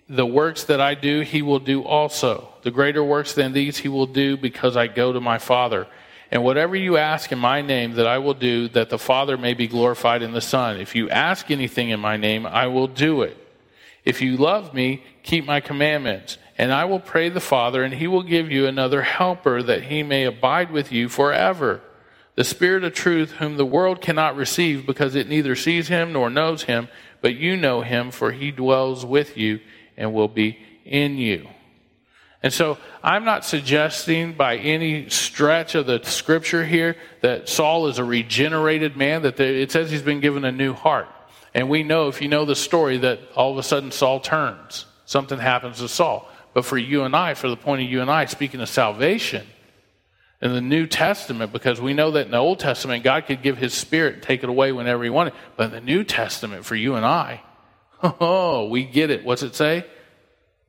the 0.09 0.25
works 0.25 0.63
that 0.63 0.81
I 0.81 0.95
do, 0.95 1.21
he 1.21 1.43
will 1.43 1.59
do 1.59 1.83
also. 1.83 2.49
The 2.63 2.71
greater 2.71 3.03
works 3.03 3.35
than 3.35 3.53
these 3.53 3.77
he 3.77 3.89
will 3.89 4.07
do 4.07 4.37
because 4.37 4.75
I 4.75 4.87
go 4.87 5.13
to 5.13 5.21
my 5.21 5.37
Father. 5.37 5.85
And 6.31 6.43
whatever 6.43 6.75
you 6.75 6.97
ask 6.97 7.31
in 7.31 7.37
my 7.37 7.61
name 7.61 7.93
that 7.93 8.07
I 8.07 8.17
will 8.17 8.33
do, 8.33 8.67
that 8.69 8.89
the 8.89 8.97
Father 8.97 9.37
may 9.37 9.53
be 9.53 9.67
glorified 9.67 10.23
in 10.23 10.31
the 10.31 10.41
Son. 10.41 10.79
If 10.79 10.95
you 10.95 11.11
ask 11.11 11.51
anything 11.51 11.89
in 11.89 11.99
my 11.99 12.17
name, 12.17 12.47
I 12.47 12.65
will 12.65 12.87
do 12.87 13.21
it. 13.21 13.37
If 14.03 14.19
you 14.19 14.35
love 14.35 14.73
me, 14.73 15.03
keep 15.21 15.45
my 15.45 15.59
commandments. 15.59 16.39
And 16.57 16.73
I 16.73 16.85
will 16.85 16.99
pray 16.99 17.29
the 17.29 17.39
Father, 17.39 17.83
and 17.83 17.93
he 17.93 18.07
will 18.07 18.23
give 18.23 18.49
you 18.49 18.65
another 18.65 19.03
helper 19.03 19.61
that 19.61 19.83
he 19.83 20.01
may 20.01 20.23
abide 20.23 20.71
with 20.71 20.91
you 20.91 21.07
forever. 21.07 21.81
The 22.35 22.43
Spirit 22.43 22.83
of 22.83 22.93
truth, 22.93 23.33
whom 23.33 23.57
the 23.57 23.65
world 23.65 24.01
cannot 24.01 24.35
receive 24.35 24.85
because 24.85 25.15
it 25.15 25.27
neither 25.27 25.55
sees 25.55 25.89
him 25.89 26.13
nor 26.13 26.29
knows 26.29 26.63
him, 26.63 26.87
but 27.19 27.35
you 27.35 27.57
know 27.57 27.81
him, 27.81 28.11
for 28.11 28.31
he 28.31 28.51
dwells 28.51 29.05
with 29.05 29.37
you 29.37 29.59
and 29.97 30.13
will 30.13 30.27
be 30.27 30.57
in 30.85 31.17
you. 31.17 31.47
And 32.43 32.51
so 32.51 32.77
I'm 33.03 33.23
not 33.23 33.45
suggesting 33.45 34.33
by 34.33 34.57
any 34.57 35.09
stretch 35.09 35.75
of 35.75 35.85
the 35.85 36.01
scripture 36.03 36.65
here 36.65 36.95
that 37.21 37.47
Saul 37.47 37.87
is 37.87 37.99
a 37.99 38.03
regenerated 38.03 38.97
man, 38.97 39.21
that 39.23 39.39
it 39.39 39.71
says 39.71 39.91
he's 39.91 40.01
been 40.01 40.21
given 40.21 40.43
a 40.45 40.51
new 40.51 40.73
heart. 40.73 41.07
And 41.53 41.69
we 41.69 41.83
know, 41.83 42.07
if 42.07 42.21
you 42.21 42.29
know 42.29 42.45
the 42.45 42.55
story, 42.55 42.97
that 42.99 43.19
all 43.35 43.51
of 43.51 43.57
a 43.57 43.63
sudden 43.63 43.91
Saul 43.91 44.21
turns. 44.21 44.85
Something 45.05 45.37
happens 45.37 45.79
to 45.79 45.89
Saul. 45.89 46.27
But 46.53 46.65
for 46.65 46.77
you 46.77 47.03
and 47.03 47.15
I, 47.15 47.33
for 47.33 47.49
the 47.49 47.57
point 47.57 47.83
of 47.83 47.89
you 47.89 48.01
and 48.01 48.09
I, 48.09 48.25
speaking 48.25 48.61
of 48.61 48.69
salvation 48.69 49.45
in 50.41 50.53
the 50.53 50.61
New 50.61 50.87
Testament, 50.87 51.51
because 51.51 51.79
we 51.79 51.93
know 51.93 52.11
that 52.11 52.25
in 52.25 52.31
the 52.31 52.37
Old 52.37 52.59
Testament, 52.59 53.03
God 53.03 53.25
could 53.27 53.41
give 53.41 53.57
his 53.57 53.73
spirit 53.73 54.15
and 54.15 54.23
take 54.23 54.43
it 54.43 54.49
away 54.49 54.71
whenever 54.71 55.03
he 55.03 55.09
wanted. 55.09 55.33
But 55.55 55.65
in 55.65 55.71
the 55.71 55.81
New 55.81 56.03
Testament, 56.03 56.65
for 56.65 56.75
you 56.75 56.95
and 56.95 57.05
I, 57.05 57.41
oh, 58.03 58.67
we 58.67 58.85
get 58.85 59.11
it. 59.11 59.23
What's 59.23 59.43
it 59.43 59.55
say? 59.55 59.85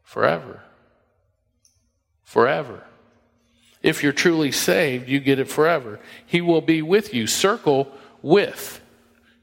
Forever 0.03 0.63
forever. 2.33 2.83
If 3.83 4.03
you're 4.03 4.15
truly 4.15 4.53
saved, 4.53 5.07
you 5.07 5.21
get 5.21 5.39
it 5.39 5.51
forever. 5.51 6.01
He 6.25 6.41
will 6.41 6.63
be 6.63 6.81
with 6.81 7.13
you. 7.13 7.27
Circle 7.27 7.93
with. 8.23 8.81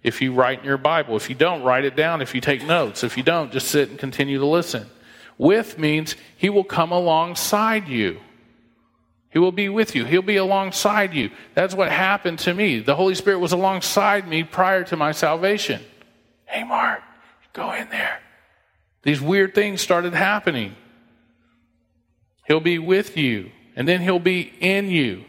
If 0.02 0.24
you 0.24 0.34
write 0.34 0.62
in 0.62 0.66
your 0.66 0.80
Bible. 0.80 1.16
If 1.16 1.30
you 1.30 1.36
don't, 1.36 1.62
write 1.62 1.86
it 1.86 1.96
down. 1.96 2.24
If 2.24 2.34
you 2.34 2.42
take 2.42 2.66
notes. 2.66 3.04
If 3.04 3.16
you 3.16 3.22
don't, 3.22 3.52
just 3.52 3.68
sit 3.68 3.90
and 3.92 4.00
continue 4.00 4.40
to 4.40 4.46
listen. 4.48 4.88
With 5.38 5.78
means 5.78 6.16
he 6.36 6.50
will 6.50 6.64
come 6.64 6.92
alongside 6.92 7.88
you. 7.88 8.22
He 9.32 9.40
will 9.40 9.52
be 9.52 9.70
with 9.70 9.96
you. 9.96 10.06
He'll 10.06 10.22
be 10.22 10.38
alongside 10.38 11.14
you. 11.14 11.30
That's 11.54 11.76
what 11.76 11.92
happened 11.92 12.40
to 12.40 12.54
me. 12.54 12.80
The 12.80 12.96
Holy 12.96 13.14
Spirit 13.16 13.40
was 13.40 13.52
alongside 13.52 14.28
me 14.28 14.44
prior 14.44 14.84
to 14.86 14.98
my 14.98 15.12
salvation. 15.12 15.82
Hey, 16.46 16.64
Mark, 16.64 17.02
go 17.54 17.72
in 17.74 17.90
there. 17.90 18.20
These 19.04 19.22
weird 19.22 19.54
things 19.54 19.82
started 19.82 20.14
happening. 20.14 20.76
He'll 22.48 22.60
be 22.60 22.80
with 22.80 23.16
you, 23.16 23.52
and 23.76 23.88
then 23.88 24.02
He'll 24.02 24.18
be 24.18 24.52
in 24.60 24.90
you, 24.90 25.26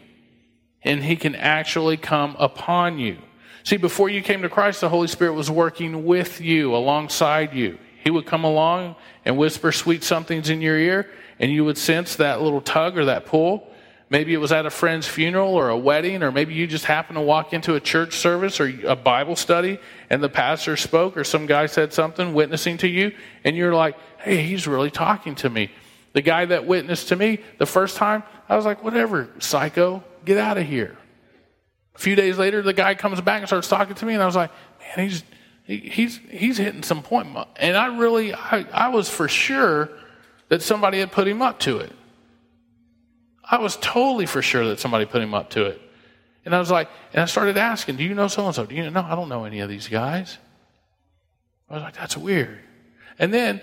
and 0.83 1.03
He 1.03 1.15
can 1.15 1.35
actually 1.35 1.97
come 1.97 2.35
upon 2.39 2.97
you. 2.97 3.19
See, 3.63 3.77
before 3.77 4.09
you 4.09 4.23
came 4.23 4.41
to 4.41 4.49
Christ, 4.49 4.81
the 4.81 4.89
Holy 4.89 5.07
Spirit 5.07 5.33
was 5.33 5.51
working 5.51 6.05
with 6.05 6.41
you, 6.41 6.75
alongside 6.75 7.53
you. 7.53 7.77
He 8.03 8.09
would 8.09 8.25
come 8.25 8.43
along 8.43 8.95
and 9.23 9.37
whisper 9.37 9.71
sweet 9.71 10.03
somethings 10.03 10.49
in 10.49 10.61
your 10.61 10.77
ear, 10.77 11.07
and 11.37 11.51
you 11.51 11.63
would 11.63 11.77
sense 11.77 12.15
that 12.15 12.41
little 12.41 12.61
tug 12.61 12.97
or 12.97 13.05
that 13.05 13.27
pull. 13.27 13.70
Maybe 14.11 14.33
it 14.33 14.39
was 14.39 14.51
at 14.51 14.65
a 14.65 14.69
friend's 14.69 15.07
funeral 15.07 15.55
or 15.55 15.69
a 15.69 15.77
wedding, 15.77 16.21
or 16.21 16.33
maybe 16.33 16.53
you 16.53 16.67
just 16.67 16.83
happened 16.83 17.15
to 17.15 17.21
walk 17.21 17.53
into 17.53 17.75
a 17.75 17.79
church 17.79 18.17
service 18.17 18.59
or 18.59 18.67
a 18.85 18.95
Bible 18.95 19.37
study 19.37 19.79
and 20.09 20.21
the 20.21 20.27
pastor 20.27 20.75
spoke 20.75 21.15
or 21.15 21.23
some 21.23 21.45
guy 21.45 21.65
said 21.67 21.93
something 21.93 22.33
witnessing 22.33 22.77
to 22.79 22.89
you, 22.89 23.13
and 23.45 23.55
you're 23.55 23.73
like, 23.73 23.95
hey, 24.19 24.43
he's 24.43 24.67
really 24.67 24.91
talking 24.91 25.33
to 25.35 25.49
me. 25.49 25.71
The 26.11 26.21
guy 26.21 26.43
that 26.43 26.67
witnessed 26.67 27.07
to 27.07 27.15
me 27.15 27.39
the 27.57 27.65
first 27.65 27.95
time, 27.95 28.23
I 28.49 28.57
was 28.57 28.65
like, 28.65 28.83
whatever, 28.83 29.29
psycho, 29.39 30.03
get 30.25 30.37
out 30.37 30.57
of 30.57 30.67
here. 30.67 30.97
A 31.95 31.99
few 31.99 32.17
days 32.17 32.37
later, 32.37 32.61
the 32.61 32.73
guy 32.73 32.95
comes 32.95 33.21
back 33.21 33.39
and 33.39 33.47
starts 33.47 33.69
talking 33.69 33.95
to 33.95 34.05
me, 34.05 34.13
and 34.13 34.21
I 34.21 34.25
was 34.25 34.35
like, 34.35 34.51
man, 34.79 35.07
he's 35.07 35.23
he, 35.63 35.77
he's 35.77 36.19
he's 36.29 36.57
hitting 36.57 36.83
some 36.83 37.01
point. 37.01 37.29
And 37.55 37.77
I 37.77 37.97
really, 37.97 38.33
I, 38.33 38.65
I 38.73 38.89
was 38.89 39.09
for 39.09 39.29
sure 39.29 39.89
that 40.49 40.61
somebody 40.61 40.99
had 40.99 41.13
put 41.13 41.29
him 41.29 41.41
up 41.41 41.59
to 41.59 41.77
it. 41.77 41.93
I 43.51 43.59
was 43.59 43.75
totally 43.77 44.25
for 44.25 44.41
sure 44.41 44.65
that 44.69 44.79
somebody 44.79 45.05
put 45.05 45.21
him 45.21 45.33
up 45.33 45.49
to 45.51 45.65
it. 45.65 45.81
And 46.45 46.55
I 46.55 46.59
was 46.59 46.71
like, 46.71 46.89
and 47.13 47.21
I 47.21 47.25
started 47.25 47.57
asking, 47.57 47.97
do 47.97 48.03
you 48.03 48.15
know 48.15 48.29
so 48.29 48.45
and 48.45 48.55
so? 48.55 48.65
Do 48.65 48.73
you 48.73 48.89
know? 48.89 49.05
I 49.07 49.13
don't 49.13 49.27
know 49.27 49.43
any 49.43 49.59
of 49.59 49.69
these 49.69 49.89
guys. 49.89 50.37
I 51.69 51.75
was 51.75 51.83
like, 51.83 51.97
that's 51.97 52.15
weird. 52.15 52.59
And 53.19 53.33
then 53.33 53.61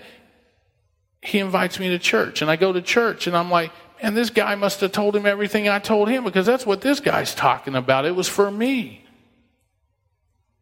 he 1.21 1.39
invites 1.39 1.79
me 1.79 1.89
to 1.89 1.99
church, 1.99 2.41
and 2.41 2.49
I 2.49 2.55
go 2.55 2.71
to 2.71 2.81
church, 2.81 3.27
and 3.27 3.35
I'm 3.35 3.51
like, 3.51 3.71
man, 4.01 4.13
this 4.13 4.29
guy 4.29 4.55
must 4.55 4.79
have 4.81 4.91
told 4.91 5.15
him 5.15 5.25
everything 5.25 5.67
I 5.67 5.79
told 5.79 6.07
him 6.07 6.23
because 6.23 6.45
that's 6.45 6.65
what 6.65 6.81
this 6.81 6.99
guy's 6.99 7.35
talking 7.35 7.75
about. 7.75 8.05
It 8.05 8.15
was 8.15 8.29
for 8.29 8.49
me. 8.49 9.03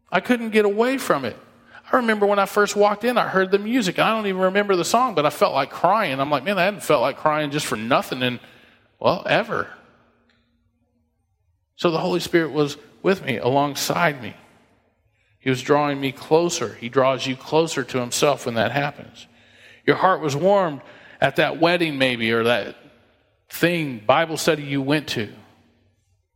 I 0.09 0.21
couldn't 0.21 0.49
get 0.49 0.65
away 0.65 0.97
from 0.97 1.25
it. 1.25 1.35
I 1.91 1.97
remember 1.97 2.25
when 2.25 2.39
I 2.39 2.45
first 2.45 2.75
walked 2.75 3.03
in, 3.03 3.17
I 3.17 3.27
heard 3.27 3.51
the 3.51 3.59
music. 3.59 3.99
I 3.99 4.09
don't 4.09 4.25
even 4.25 4.41
remember 4.41 4.75
the 4.75 4.85
song, 4.85 5.15
but 5.15 5.25
I 5.25 5.29
felt 5.29 5.53
like 5.53 5.69
crying. 5.69 6.19
I'm 6.19 6.31
like, 6.31 6.43
man, 6.43 6.57
I 6.57 6.63
hadn't 6.63 6.83
felt 6.83 7.01
like 7.01 7.17
crying 7.17 7.51
just 7.51 7.65
for 7.65 7.75
nothing 7.75 8.21
in, 8.21 8.39
well, 8.99 9.23
ever. 9.27 9.67
So 11.75 11.91
the 11.91 11.99
Holy 11.99 12.19
Spirit 12.19 12.51
was 12.51 12.77
with 13.03 13.23
me, 13.23 13.37
alongside 13.37 14.21
me. 14.21 14.35
He 15.39 15.49
was 15.49 15.61
drawing 15.61 16.01
me 16.01 16.11
closer. 16.11 16.73
He 16.73 16.89
draws 16.89 17.25
you 17.25 17.35
closer 17.35 17.83
to 17.83 17.99
Himself 17.99 18.45
when 18.45 18.55
that 18.55 18.71
happens. 18.71 19.27
Your 19.85 19.95
heart 19.95 20.21
was 20.21 20.35
warmed 20.35 20.81
at 21.21 21.37
that 21.37 21.59
wedding, 21.59 21.97
maybe, 21.97 22.31
or 22.31 22.43
that 22.43 22.75
thing, 23.49 23.99
Bible 24.05 24.37
study 24.37 24.63
you 24.63 24.81
went 24.81 25.07
to. 25.09 25.31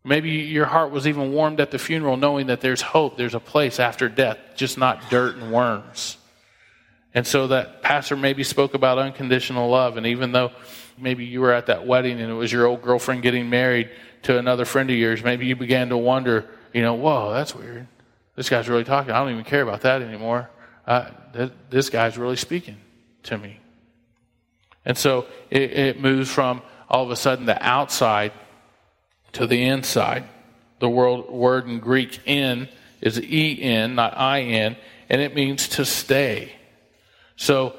Maybe 0.03 0.31
your 0.31 0.65
heart 0.65 0.91
was 0.91 1.07
even 1.07 1.31
warmed 1.31 1.59
at 1.59 1.71
the 1.71 1.77
funeral, 1.77 2.17
knowing 2.17 2.47
that 2.47 2.61
there's 2.61 2.81
hope, 2.81 3.17
there's 3.17 3.35
a 3.35 3.39
place 3.39 3.79
after 3.79 4.09
death, 4.09 4.37
just 4.55 4.77
not 4.77 5.09
dirt 5.09 5.35
and 5.35 5.51
worms. 5.51 6.17
And 7.13 7.27
so 7.27 7.47
that 7.47 7.81
pastor 7.81 8.15
maybe 8.15 8.43
spoke 8.43 8.73
about 8.73 8.97
unconditional 8.97 9.69
love, 9.69 9.97
and 9.97 10.07
even 10.07 10.31
though 10.31 10.51
maybe 11.01 11.25
you 11.25 11.41
were 11.41 11.51
at 11.51 11.67
that 11.67 11.85
wedding 11.85 12.19
and 12.21 12.31
it 12.31 12.35
was 12.35 12.51
your 12.51 12.65
old 12.65 12.81
girlfriend 12.81 13.21
getting 13.21 13.49
married 13.49 13.89
to 14.23 14.37
another 14.37 14.65
friend 14.65 14.89
of 14.89 14.95
yours, 14.95 15.23
maybe 15.23 15.45
you 15.45 15.55
began 15.55 15.89
to 15.89 15.97
wonder, 15.97 16.47
you 16.73 16.81
know, 16.81 16.93
whoa, 16.93 17.33
that's 17.33 17.55
weird. 17.55 17.87
This 18.35 18.49
guy's 18.49 18.69
really 18.69 18.83
talking. 18.83 19.11
I 19.11 19.19
don't 19.19 19.31
even 19.31 19.43
care 19.43 19.61
about 19.61 19.81
that 19.81 20.01
anymore. 20.01 20.49
Uh, 20.85 21.09
th- 21.33 21.51
this 21.69 21.89
guy's 21.89 22.17
really 22.17 22.35
speaking 22.35 22.77
to 23.23 23.37
me. 23.37 23.59
And 24.85 24.97
so 24.97 25.27
it, 25.49 25.71
it 25.71 26.01
moves 26.01 26.29
from 26.29 26.61
all 26.89 27.03
of 27.03 27.11
a 27.11 27.15
sudden 27.15 27.45
the 27.45 27.61
outside 27.61 28.31
to 29.33 29.47
the 29.47 29.63
inside. 29.63 30.25
The 30.79 30.89
word, 30.89 31.29
word 31.29 31.67
in 31.67 31.79
Greek 31.79 32.19
in 32.25 32.67
is 33.01 33.19
en, 33.23 33.95
not 33.95 34.17
in, 34.39 34.75
and 35.09 35.21
it 35.21 35.35
means 35.35 35.67
to 35.69 35.85
stay. 35.85 36.53
So 37.35 37.75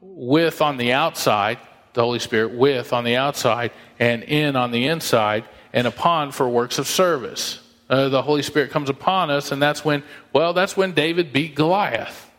with 0.00 0.62
on 0.62 0.76
the 0.76 0.92
outside, 0.92 1.58
the 1.94 2.02
Holy 2.02 2.18
Spirit 2.18 2.52
with 2.52 2.92
on 2.92 3.04
the 3.04 3.16
outside, 3.16 3.72
and 3.98 4.22
in 4.22 4.56
on 4.56 4.70
the 4.70 4.86
inside, 4.86 5.44
and 5.72 5.86
upon 5.86 6.32
for 6.32 6.48
works 6.48 6.78
of 6.78 6.86
service. 6.86 7.60
Uh, 7.88 8.08
the 8.08 8.22
Holy 8.22 8.42
Spirit 8.42 8.70
comes 8.70 8.90
upon 8.90 9.30
us, 9.30 9.50
and 9.50 9.62
that's 9.62 9.84
when, 9.84 10.02
well, 10.32 10.52
that's 10.52 10.76
when 10.76 10.92
David 10.92 11.32
beat 11.32 11.54
Goliath. 11.54 12.30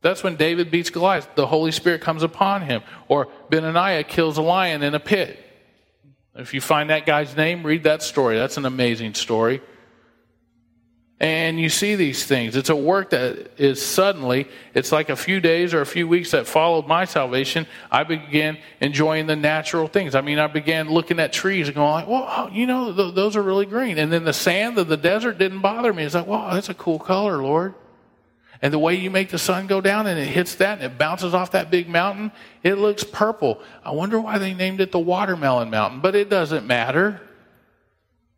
That's 0.00 0.22
when 0.22 0.36
David 0.36 0.70
beats 0.70 0.90
Goliath. 0.90 1.28
The 1.34 1.46
Holy 1.46 1.72
Spirit 1.72 2.02
comes 2.02 2.22
upon 2.22 2.60
him. 2.60 2.82
Or 3.08 3.28
Benaiah 3.48 4.04
kills 4.04 4.36
a 4.36 4.42
lion 4.42 4.82
in 4.82 4.94
a 4.94 5.00
pit. 5.00 5.38
If 6.34 6.52
you 6.52 6.60
find 6.60 6.90
that 6.90 7.06
guy's 7.06 7.34
name, 7.34 7.62
read 7.62 7.84
that 7.84 8.02
story. 8.02 8.36
That's 8.36 8.58
an 8.58 8.66
amazing 8.66 9.14
story. 9.14 9.62
And 11.20 11.60
you 11.60 11.68
see 11.68 11.94
these 11.94 12.24
things. 12.26 12.56
It's 12.56 12.70
a 12.70 12.76
work 12.76 13.10
that 13.10 13.52
is 13.56 13.80
suddenly, 13.80 14.48
it's 14.74 14.90
like 14.90 15.10
a 15.10 15.16
few 15.16 15.40
days 15.40 15.72
or 15.72 15.80
a 15.80 15.86
few 15.86 16.08
weeks 16.08 16.32
that 16.32 16.46
followed 16.48 16.88
my 16.88 17.04
salvation. 17.04 17.68
I 17.88 18.02
began 18.02 18.58
enjoying 18.80 19.28
the 19.28 19.36
natural 19.36 19.86
things. 19.86 20.16
I 20.16 20.22
mean, 20.22 20.40
I 20.40 20.48
began 20.48 20.90
looking 20.90 21.20
at 21.20 21.32
trees 21.32 21.68
and 21.68 21.76
going 21.76 21.90
like, 21.92 22.08
well, 22.08 22.26
oh, 22.28 22.48
you 22.48 22.66
know, 22.66 22.92
th- 22.92 23.14
those 23.14 23.36
are 23.36 23.42
really 23.42 23.64
green. 23.64 23.96
And 23.98 24.12
then 24.12 24.24
the 24.24 24.32
sand 24.32 24.76
of 24.76 24.88
the 24.88 24.96
desert 24.96 25.38
didn't 25.38 25.60
bother 25.60 25.92
me. 25.92 26.02
It's 26.02 26.16
like, 26.16 26.26
wow, 26.26 26.52
that's 26.52 26.68
a 26.68 26.74
cool 26.74 26.98
color, 26.98 27.40
Lord. 27.40 27.74
And 28.60 28.72
the 28.72 28.78
way 28.78 28.96
you 28.96 29.10
make 29.10 29.30
the 29.30 29.38
sun 29.38 29.66
go 29.68 29.80
down 29.80 30.06
and 30.06 30.18
it 30.18 30.26
hits 30.26 30.56
that 30.56 30.80
and 30.80 30.92
it 30.92 30.98
bounces 30.98 31.32
off 31.32 31.52
that 31.52 31.70
big 31.70 31.88
mountain, 31.88 32.32
it 32.62 32.74
looks 32.74 33.04
purple. 33.04 33.60
I 33.84 33.92
wonder 33.92 34.20
why 34.20 34.38
they 34.38 34.52
named 34.52 34.80
it 34.80 34.90
the 34.90 34.98
Watermelon 34.98 35.70
Mountain, 35.70 36.00
but 36.00 36.16
it 36.16 36.28
doesn't 36.28 36.66
matter. 36.66 37.20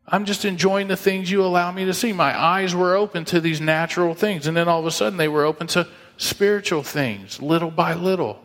I'm 0.08 0.24
just 0.24 0.44
enjoying 0.44 0.88
the 0.88 0.96
things 0.96 1.30
you 1.30 1.44
allow 1.44 1.72
me 1.72 1.84
to 1.86 1.94
see. 1.94 2.12
My 2.12 2.38
eyes 2.38 2.74
were 2.74 2.94
open 2.94 3.24
to 3.26 3.40
these 3.40 3.60
natural 3.60 4.14
things, 4.14 4.46
and 4.46 4.56
then 4.56 4.68
all 4.68 4.80
of 4.80 4.86
a 4.86 4.90
sudden 4.90 5.16
they 5.16 5.28
were 5.28 5.44
open 5.44 5.66
to 5.68 5.88
spiritual 6.16 6.82
things, 6.82 7.42
little 7.42 7.70
by 7.70 7.94
little. 7.94 8.40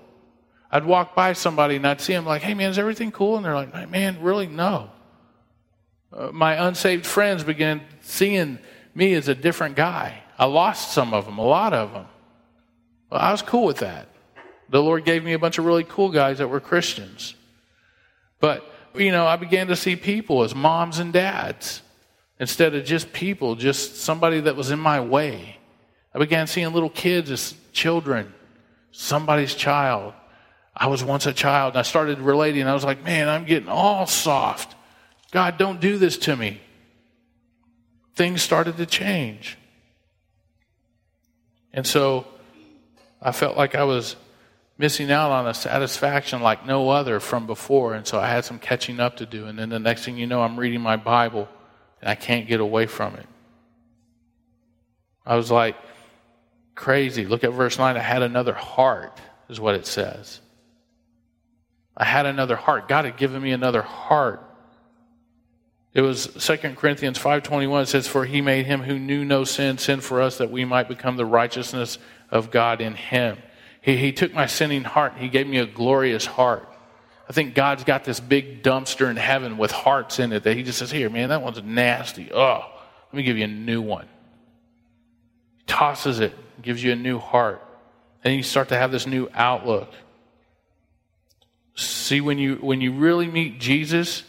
I'd 0.72 0.86
walk 0.86 1.16
by 1.16 1.34
somebody 1.34 1.76
and 1.76 1.86
I'd 1.86 2.02
see 2.02 2.14
them 2.14 2.26
like, 2.26 2.42
hey 2.42 2.54
man, 2.54 2.72
is 2.72 2.80
everything 2.80 3.12
cool? 3.12 3.36
And 3.36 3.46
they're 3.46 3.54
like, 3.54 3.90
man, 3.90 4.22
really? 4.22 4.48
No. 4.48 4.90
Uh, 6.14 6.32
my 6.32 6.68
unsaved 6.68 7.06
friends 7.06 7.44
began 7.44 7.82
seeing 8.02 8.58
me 8.96 9.14
as 9.14 9.28
a 9.28 9.36
different 9.36 9.76
guy. 9.76 10.24
I 10.40 10.46
lost 10.46 10.94
some 10.94 11.14
of 11.14 11.26
them, 11.26 11.38
a 11.38 11.46
lot 11.46 11.74
of 11.74 11.94
them. 11.94 12.06
Well, 13.10 13.22
I 13.22 13.32
was 13.32 13.42
cool 13.42 13.66
with 13.66 13.78
that. 13.78 14.08
The 14.70 14.82
Lord 14.82 15.04
gave 15.04 15.24
me 15.24 15.34
a 15.34 15.40
bunch 15.40 15.58
of 15.58 15.66
really 15.66 15.84
cool 15.84 16.10
guys 16.10 16.38
that 16.38 16.48
were 16.48 16.62
Christians. 16.62 17.36
But, 18.40 18.66
you 18.96 19.12
know, 19.12 19.26
I 19.26 19.36
began 19.36 19.68
to 19.68 19.76
see 19.76 19.96
people 19.96 20.44
as 20.44 20.54
moms 20.54 21.00
and 21.00 21.14
dads 21.14 21.82
instead 22.40 22.74
of 22.76 22.86
just 22.86 23.14
people, 23.14 23.56
just 23.56 23.98
somebody 23.98 24.42
that 24.42 24.56
was 24.56 24.72
in 24.72 24.80
my 24.80 25.00
way. 25.00 25.58
I 26.14 26.20
began 26.20 26.48
seeing 26.48 26.74
little 26.74 26.90
kids 26.90 27.32
as 27.32 27.56
children, 27.72 28.34
somebody's 28.92 29.56
child. 29.56 30.14
I 30.76 30.88
was 30.88 31.04
once 31.04 31.26
a 31.26 31.34
child 31.34 31.74
and 31.74 31.80
I 31.80 31.84
started 31.84 32.20
relating. 32.20 32.68
I 32.68 32.74
was 32.74 32.84
like, 32.84 33.04
man, 33.04 33.30
I'm 33.30 33.46
getting 33.46 33.70
all 33.70 34.08
soft. 34.08 34.76
God, 35.32 35.58
don't 35.58 35.80
do 35.80 35.98
this 35.98 36.18
to 36.20 36.36
me. 36.36 36.60
Things 38.16 38.42
started 38.42 38.78
to 38.78 38.86
change. 38.86 39.58
And 41.74 41.88
so 41.88 42.28
I 43.22 43.32
felt 43.32 43.56
like 43.56 43.76
I 43.76 43.84
was 43.84 44.16
missing 44.82 45.12
out 45.12 45.32
on 45.32 45.48
a 45.48 45.54
satisfaction 45.54 46.42
like 46.42 46.66
no 46.66 46.90
other 46.90 47.20
from 47.20 47.46
before. 47.46 47.94
And 47.94 48.06
so 48.06 48.20
I 48.20 48.28
had 48.28 48.44
some 48.44 48.58
catching 48.58 49.00
up 49.00 49.18
to 49.18 49.28
do. 49.28 49.46
And 49.46 49.58
then 49.58 49.70
the 49.70 49.80
next 49.80 50.04
thing 50.04 50.18
you 50.18 50.26
know, 50.26 50.42
I'm 50.42 50.60
reading 50.60 50.82
my 50.82 50.98
Bible 50.98 51.48
and 52.02 52.10
I 52.10 52.16
can't 52.16 52.48
get 52.48 52.60
away 52.60 52.88
from 52.88 53.16
it. 53.16 53.28
I 55.24 55.36
was 55.36 55.52
like 55.52 55.78
crazy. 56.74 57.26
Look 57.26 57.44
at 57.44 57.54
verse 57.54 57.78
9. 57.78 57.96
I 57.96 58.00
had 58.00 58.24
another 58.24 58.54
heart, 58.54 59.22
is 59.50 59.60
what 59.60 59.76
it 59.76 59.86
says. 59.86 60.42
I 61.96 62.04
had 62.04 62.26
another 62.26 62.56
heart. 62.56 62.88
God 62.88 63.06
had 63.06 63.18
given 63.18 63.40
me 63.40 63.52
another 63.52 63.84
heart. 63.84 64.44
It 65.94 66.02
was 66.02 66.26
2 66.26 66.58
Corinthians 66.76 67.20
5.21. 67.20 67.84
It 67.84 67.86
says, 67.88 68.08
For 68.08 68.26
he 68.26 68.42
made 68.42 68.66
him 68.66 68.82
who 68.82 68.98
knew 68.98 69.24
no 69.24 69.44
sin, 69.44 69.78
sin 69.78 70.02
for 70.02 70.22
us, 70.22 70.40
that 70.40 70.50
we 70.50 70.66
might 70.66 70.88
become 70.88 71.18
the 71.18 71.26
righteousness 71.26 72.00
of 72.32 72.50
God 72.50 72.82
in 72.82 72.96
him. 72.96 73.38
He, 73.82 73.98
he 73.98 74.12
took 74.14 74.34
my 74.34 74.46
sinning 74.46 74.84
heart. 74.84 75.14
He 75.18 75.28
gave 75.28 75.48
me 75.48 75.58
a 75.58 75.66
glorious 75.66 76.26
heart. 76.26 76.68
I 77.28 77.34
think 77.34 77.56
God's 77.56 77.84
got 77.84 78.04
this 78.04 78.20
big 78.20 78.64
dumpster 78.64 79.10
in 79.10 79.18
heaven 79.18 79.58
with 79.58 79.72
hearts 79.72 80.20
in 80.20 80.32
it 80.34 80.44
that 80.44 80.56
he 80.56 80.64
just 80.64 80.80
says, 80.80 80.92
Here, 80.92 81.10
man, 81.10 81.30
that 81.30 81.42
one's 81.42 81.62
nasty. 81.64 82.32
Oh, 82.32 82.60
let 83.12 83.18
me 83.18 83.24
give 83.24 83.38
you 83.38 83.46
a 83.46 83.48
new 83.48 83.82
one. 83.82 84.08
He 85.58 85.64
tosses 85.66 86.20
it, 86.20 86.34
gives 86.62 86.84
you 86.84 86.92
a 86.92 86.96
new 86.96 87.20
heart. 87.20 87.62
And 88.24 88.36
you 88.36 88.44
start 88.44 88.70
to 88.70 88.78
have 88.78 88.92
this 88.92 89.08
new 89.08 89.30
outlook. 89.34 89.92
See, 91.76 92.22
when 92.22 92.38
you, 92.38 92.56
when 92.56 92.82
you 92.82 92.94
really 92.94 93.28
meet 93.28 93.60
Jesus, 93.60 94.24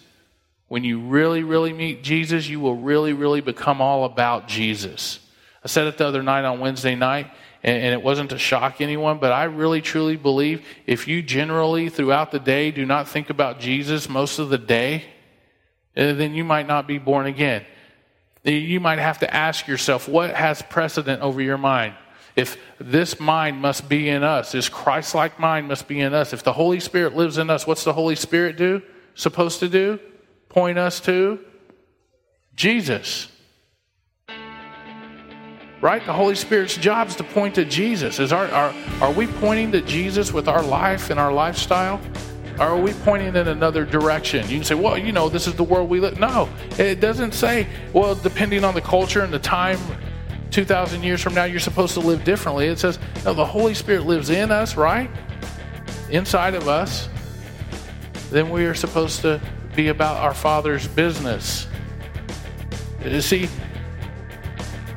when 0.69 0.85
you 0.85 1.01
really, 1.01 1.43
really 1.43 1.73
meet 1.73 2.03
Jesus, 2.03 2.49
you 2.49 2.61
will 2.61 2.77
really, 2.77 3.13
really 3.13 3.43
become 3.43 3.83
all 3.83 4.05
about 4.05 4.49
Jesus. 4.49 5.19
I 5.63 5.69
said 5.69 5.87
it 5.87 5.99
the 5.99 6.07
other 6.07 6.23
night 6.23 6.45
on 6.45 6.61
Wednesday 6.61 6.95
night, 6.95 7.31
and, 7.63 7.77
and, 7.77 7.93
it 7.93 8.03
wasn't 8.03 8.31
to 8.31 8.39
shock 8.39 8.81
anyone, 8.81 9.19
but 9.19 9.33
I 9.33 9.45
really, 9.45 9.81
truly 9.81 10.17
believe 10.17 10.67
if 10.87 11.07
you 11.07 11.23
generally, 11.23 11.89
throughout 11.89 12.33
the 12.33 12.41
day, 12.41 12.71
do 12.71 12.85
not 12.85 13.09
think 13.09 13.31
about 13.31 13.61
Jesus 13.61 14.09
most 14.09 14.39
of 14.39 14.49
the 14.49 14.59
day, 14.59 15.05
eh, 15.95 16.13
then 16.13 16.35
you 16.35 16.43
might 16.45 16.67
not 16.67 16.87
be 16.87 16.99
born 16.99 17.27
again. 17.27 17.65
You 18.45 18.81
might 18.81 18.99
have 18.99 19.21
to 19.21 19.33
ask 19.33 19.69
yourself, 19.69 20.09
what 20.09 20.35
has 20.35 20.63
precedent 20.63 21.23
over 21.23 21.41
your 21.41 21.59
mind? 21.59 21.95
If 22.35 22.57
this 22.81 23.21
mind 23.21 23.61
must 23.61 23.89
be 23.89 24.09
in 24.09 24.25
us, 24.25 24.53
this 24.53 24.69
Christ 24.69 25.15
like 25.15 25.39
mind 25.39 25.69
must 25.69 25.87
be 25.87 26.01
in 26.01 26.15
us. 26.15 26.33
If 26.33 26.43
the 26.43 26.53
Holy 26.53 26.81
Spirit 26.81 27.15
lives 27.15 27.39
in 27.39 27.51
us, 27.51 27.67
what's 27.67 27.85
the 27.85 27.93
Holy 27.93 28.17
Spirit 28.17 28.57
do? 28.57 28.83
Supposed 29.15 29.61
to 29.61 29.69
do? 29.69 30.01
Point 30.49 30.79
us 30.79 30.99
to 31.01 31.39
Jesus. 32.55 33.29
Right? 35.83 36.07
The 36.07 36.13
Holy 36.13 36.37
Spirit's 36.37 36.77
job 36.77 37.09
is 37.09 37.17
to 37.17 37.25
point 37.25 37.57
to 37.57 37.65
Jesus. 37.65 38.21
Is 38.21 38.33
our, 38.33 38.47
our, 38.47 38.73
are 39.01 39.11
we 39.11 39.27
pointing 39.27 39.73
to 39.73 39.83
Jesus 39.83 40.33
with 40.33 40.49
our 40.49 40.63
life 40.63 41.11
and 41.11 41.19
our 41.19 41.33
lifestyle? 41.33 42.01
Or 42.59 42.67
are 42.67 42.81
we 42.81 42.93
pointing 42.93 43.35
in 43.35 43.49
another 43.49 43.85
direction? 43.85 44.49
You 44.49 44.59
can 44.59 44.65
say, 44.65 44.77
well, 44.77 44.97
you 44.97 45.11
know, 45.11 45.29
this 45.29 45.49
is 45.49 45.55
the 45.55 45.65
world 45.65 45.91
we 45.91 45.99
live. 45.99 46.21
No, 46.21 46.49
it 46.79 47.01
doesn't 47.01 47.33
say, 47.33 47.67
well, 47.93 48.15
depending 48.15 48.63
on 48.63 48.75
the 48.75 48.81
culture 48.81 49.23
and 49.23 49.33
the 49.33 49.41
time 49.41 49.79
2,000 50.53 51.03
years 51.03 51.21
from 51.21 51.35
now, 51.35 51.45
you're 51.45 51.59
supposed 51.59 51.95
to 51.95 52.01
live 52.01 52.23
differently. 52.23 52.69
It 52.69 52.79
says, 52.79 53.01
no, 53.25 53.35
the 53.35 53.45
Holy 53.45 53.75
Spirit 53.75 54.07
lives 54.07 54.31
in 54.31 54.53
us, 54.53 54.77
right? 54.77 55.11
Inside 56.11 56.55
of 56.55 56.69
us. 56.69 57.09
Then 58.31 58.51
we 58.51 58.67
are 58.67 58.75
supposed 58.75 59.23
to 59.23 59.41
be 59.75 59.89
about 59.89 60.19
our 60.19 60.35
Father's 60.35 60.87
business. 60.87 61.67
You 63.05 63.21
see, 63.21 63.49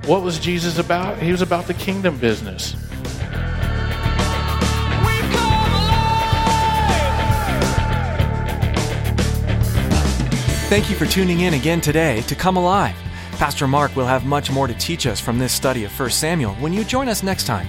what 0.05 0.21
was 0.21 0.39
Jesus 0.39 0.77
about? 0.77 1.17
He 1.17 1.31
was 1.31 1.41
about 1.41 1.65
the 1.65 1.73
kingdom 1.73 2.17
business. 2.17 2.75
We've 2.75 2.89
come 5.31 5.63
alive. 5.63 6.09
Thank 10.69 10.89
you 10.89 10.95
for 10.95 11.05
tuning 11.05 11.41
in 11.41 11.55
again 11.55 11.81
today 11.81 12.21
to 12.21 12.35
Come 12.35 12.57
Alive. 12.57 12.95
Pastor 13.33 13.67
Mark 13.67 13.95
will 13.95 14.05
have 14.05 14.25
much 14.25 14.51
more 14.51 14.67
to 14.67 14.73
teach 14.75 15.07
us 15.07 15.19
from 15.19 15.39
this 15.39 15.51
study 15.51 15.83
of 15.83 15.99
1 15.99 16.09
Samuel 16.11 16.53
when 16.55 16.71
you 16.71 16.83
join 16.83 17.09
us 17.09 17.23
next 17.23 17.45
time. 17.45 17.67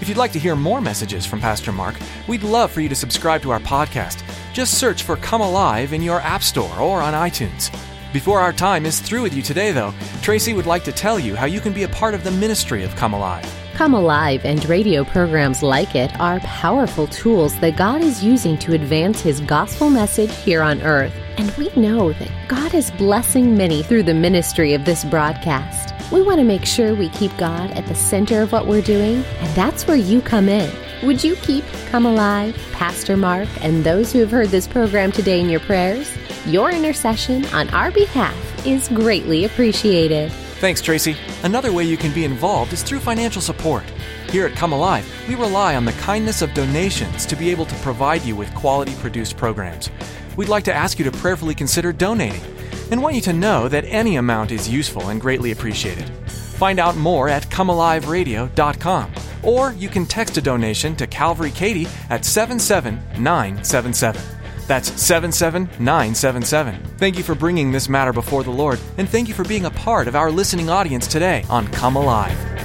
If 0.00 0.08
you'd 0.08 0.18
like 0.18 0.32
to 0.32 0.38
hear 0.38 0.56
more 0.56 0.80
messages 0.80 1.24
from 1.24 1.40
Pastor 1.40 1.72
Mark, 1.72 1.94
we'd 2.28 2.42
love 2.42 2.70
for 2.70 2.80
you 2.80 2.88
to 2.88 2.94
subscribe 2.94 3.42
to 3.42 3.50
our 3.50 3.60
podcast. 3.60 4.22
Just 4.52 4.78
search 4.78 5.04
for 5.04 5.16
Come 5.16 5.40
Alive 5.40 5.92
in 5.92 6.02
your 6.02 6.20
App 6.20 6.42
Store 6.42 6.78
or 6.78 7.00
on 7.00 7.14
iTunes. 7.14 7.70
Before 8.16 8.40
our 8.40 8.54
time 8.54 8.86
is 8.86 8.98
through 8.98 9.20
with 9.20 9.34
you 9.34 9.42
today, 9.42 9.72
though, 9.72 9.92
Tracy 10.22 10.54
would 10.54 10.64
like 10.64 10.84
to 10.84 10.90
tell 10.90 11.18
you 11.18 11.36
how 11.36 11.44
you 11.44 11.60
can 11.60 11.74
be 11.74 11.82
a 11.82 11.88
part 11.88 12.14
of 12.14 12.24
the 12.24 12.30
ministry 12.30 12.82
of 12.82 12.96
Come 12.96 13.12
Alive. 13.12 13.44
Come 13.74 13.92
Alive 13.92 14.40
and 14.46 14.66
radio 14.70 15.04
programs 15.04 15.62
like 15.62 15.94
it 15.94 16.18
are 16.18 16.40
powerful 16.40 17.08
tools 17.08 17.60
that 17.60 17.76
God 17.76 18.00
is 18.00 18.24
using 18.24 18.56
to 18.60 18.72
advance 18.72 19.20
His 19.20 19.42
gospel 19.42 19.90
message 19.90 20.34
here 20.34 20.62
on 20.62 20.80
earth. 20.80 21.12
And 21.36 21.50
we 21.58 21.68
know 21.76 22.14
that 22.14 22.30
God 22.48 22.72
is 22.72 22.90
blessing 22.92 23.54
many 23.54 23.82
through 23.82 24.04
the 24.04 24.14
ministry 24.14 24.72
of 24.72 24.86
this 24.86 25.04
broadcast. 25.04 25.92
We 26.10 26.22
want 26.22 26.38
to 26.38 26.44
make 26.44 26.64
sure 26.64 26.94
we 26.94 27.10
keep 27.10 27.36
God 27.36 27.70
at 27.72 27.84
the 27.84 27.94
center 27.94 28.40
of 28.40 28.50
what 28.50 28.66
we're 28.66 28.80
doing, 28.80 29.24
and 29.40 29.54
that's 29.54 29.86
where 29.86 29.94
you 29.94 30.22
come 30.22 30.48
in. 30.48 30.74
Would 31.02 31.22
you 31.22 31.36
keep 31.36 31.66
Come 31.90 32.06
Alive, 32.06 32.56
Pastor 32.72 33.18
Mark, 33.18 33.48
and 33.60 33.84
those 33.84 34.10
who 34.10 34.20
have 34.20 34.30
heard 34.30 34.48
this 34.48 34.66
program 34.66 35.12
today 35.12 35.38
in 35.38 35.50
your 35.50 35.60
prayers? 35.60 36.10
Your 36.46 36.70
intercession 36.70 37.44
on 37.46 37.68
our 37.70 37.90
behalf 37.90 38.36
is 38.64 38.86
greatly 38.90 39.46
appreciated. 39.46 40.30
Thanks, 40.60 40.80
Tracy. 40.80 41.16
Another 41.42 41.72
way 41.72 41.82
you 41.82 41.96
can 41.96 42.14
be 42.14 42.24
involved 42.24 42.72
is 42.72 42.84
through 42.84 43.00
financial 43.00 43.42
support. 43.42 43.82
Here 44.30 44.46
at 44.46 44.54
Come 44.54 44.72
Alive, 44.72 45.04
we 45.28 45.34
rely 45.34 45.74
on 45.74 45.84
the 45.84 45.90
kindness 45.94 46.42
of 46.42 46.54
donations 46.54 47.26
to 47.26 47.34
be 47.34 47.50
able 47.50 47.66
to 47.66 47.74
provide 47.76 48.22
you 48.22 48.36
with 48.36 48.54
quality 48.54 48.94
produced 49.00 49.36
programs. 49.36 49.90
We'd 50.36 50.48
like 50.48 50.62
to 50.64 50.72
ask 50.72 51.00
you 51.00 51.04
to 51.06 51.10
prayerfully 51.10 51.56
consider 51.56 51.92
donating 51.92 52.42
and 52.92 53.02
want 53.02 53.16
you 53.16 53.22
to 53.22 53.32
know 53.32 53.66
that 53.66 53.84
any 53.86 54.14
amount 54.14 54.52
is 54.52 54.68
useful 54.68 55.08
and 55.08 55.20
greatly 55.20 55.50
appreciated. 55.50 56.08
Find 56.28 56.78
out 56.78 56.96
more 56.96 57.28
at 57.28 57.50
comealiveradio.com 57.50 59.12
or 59.42 59.72
you 59.72 59.88
can 59.88 60.06
text 60.06 60.36
a 60.36 60.40
donation 60.40 60.94
to 60.94 61.08
Calvary 61.08 61.50
Katie 61.50 61.88
at 62.08 62.24
77977. 62.24 64.35
That's 64.66 64.90
77977. 65.00 66.82
Thank 66.98 67.16
you 67.16 67.22
for 67.22 67.34
bringing 67.34 67.72
this 67.72 67.88
matter 67.88 68.12
before 68.12 68.42
the 68.42 68.50
Lord, 68.50 68.80
and 68.98 69.08
thank 69.08 69.28
you 69.28 69.34
for 69.34 69.44
being 69.44 69.64
a 69.64 69.70
part 69.70 70.08
of 70.08 70.16
our 70.16 70.30
listening 70.30 70.68
audience 70.68 71.06
today 71.06 71.44
on 71.48 71.68
Come 71.68 71.96
Alive. 71.96 72.55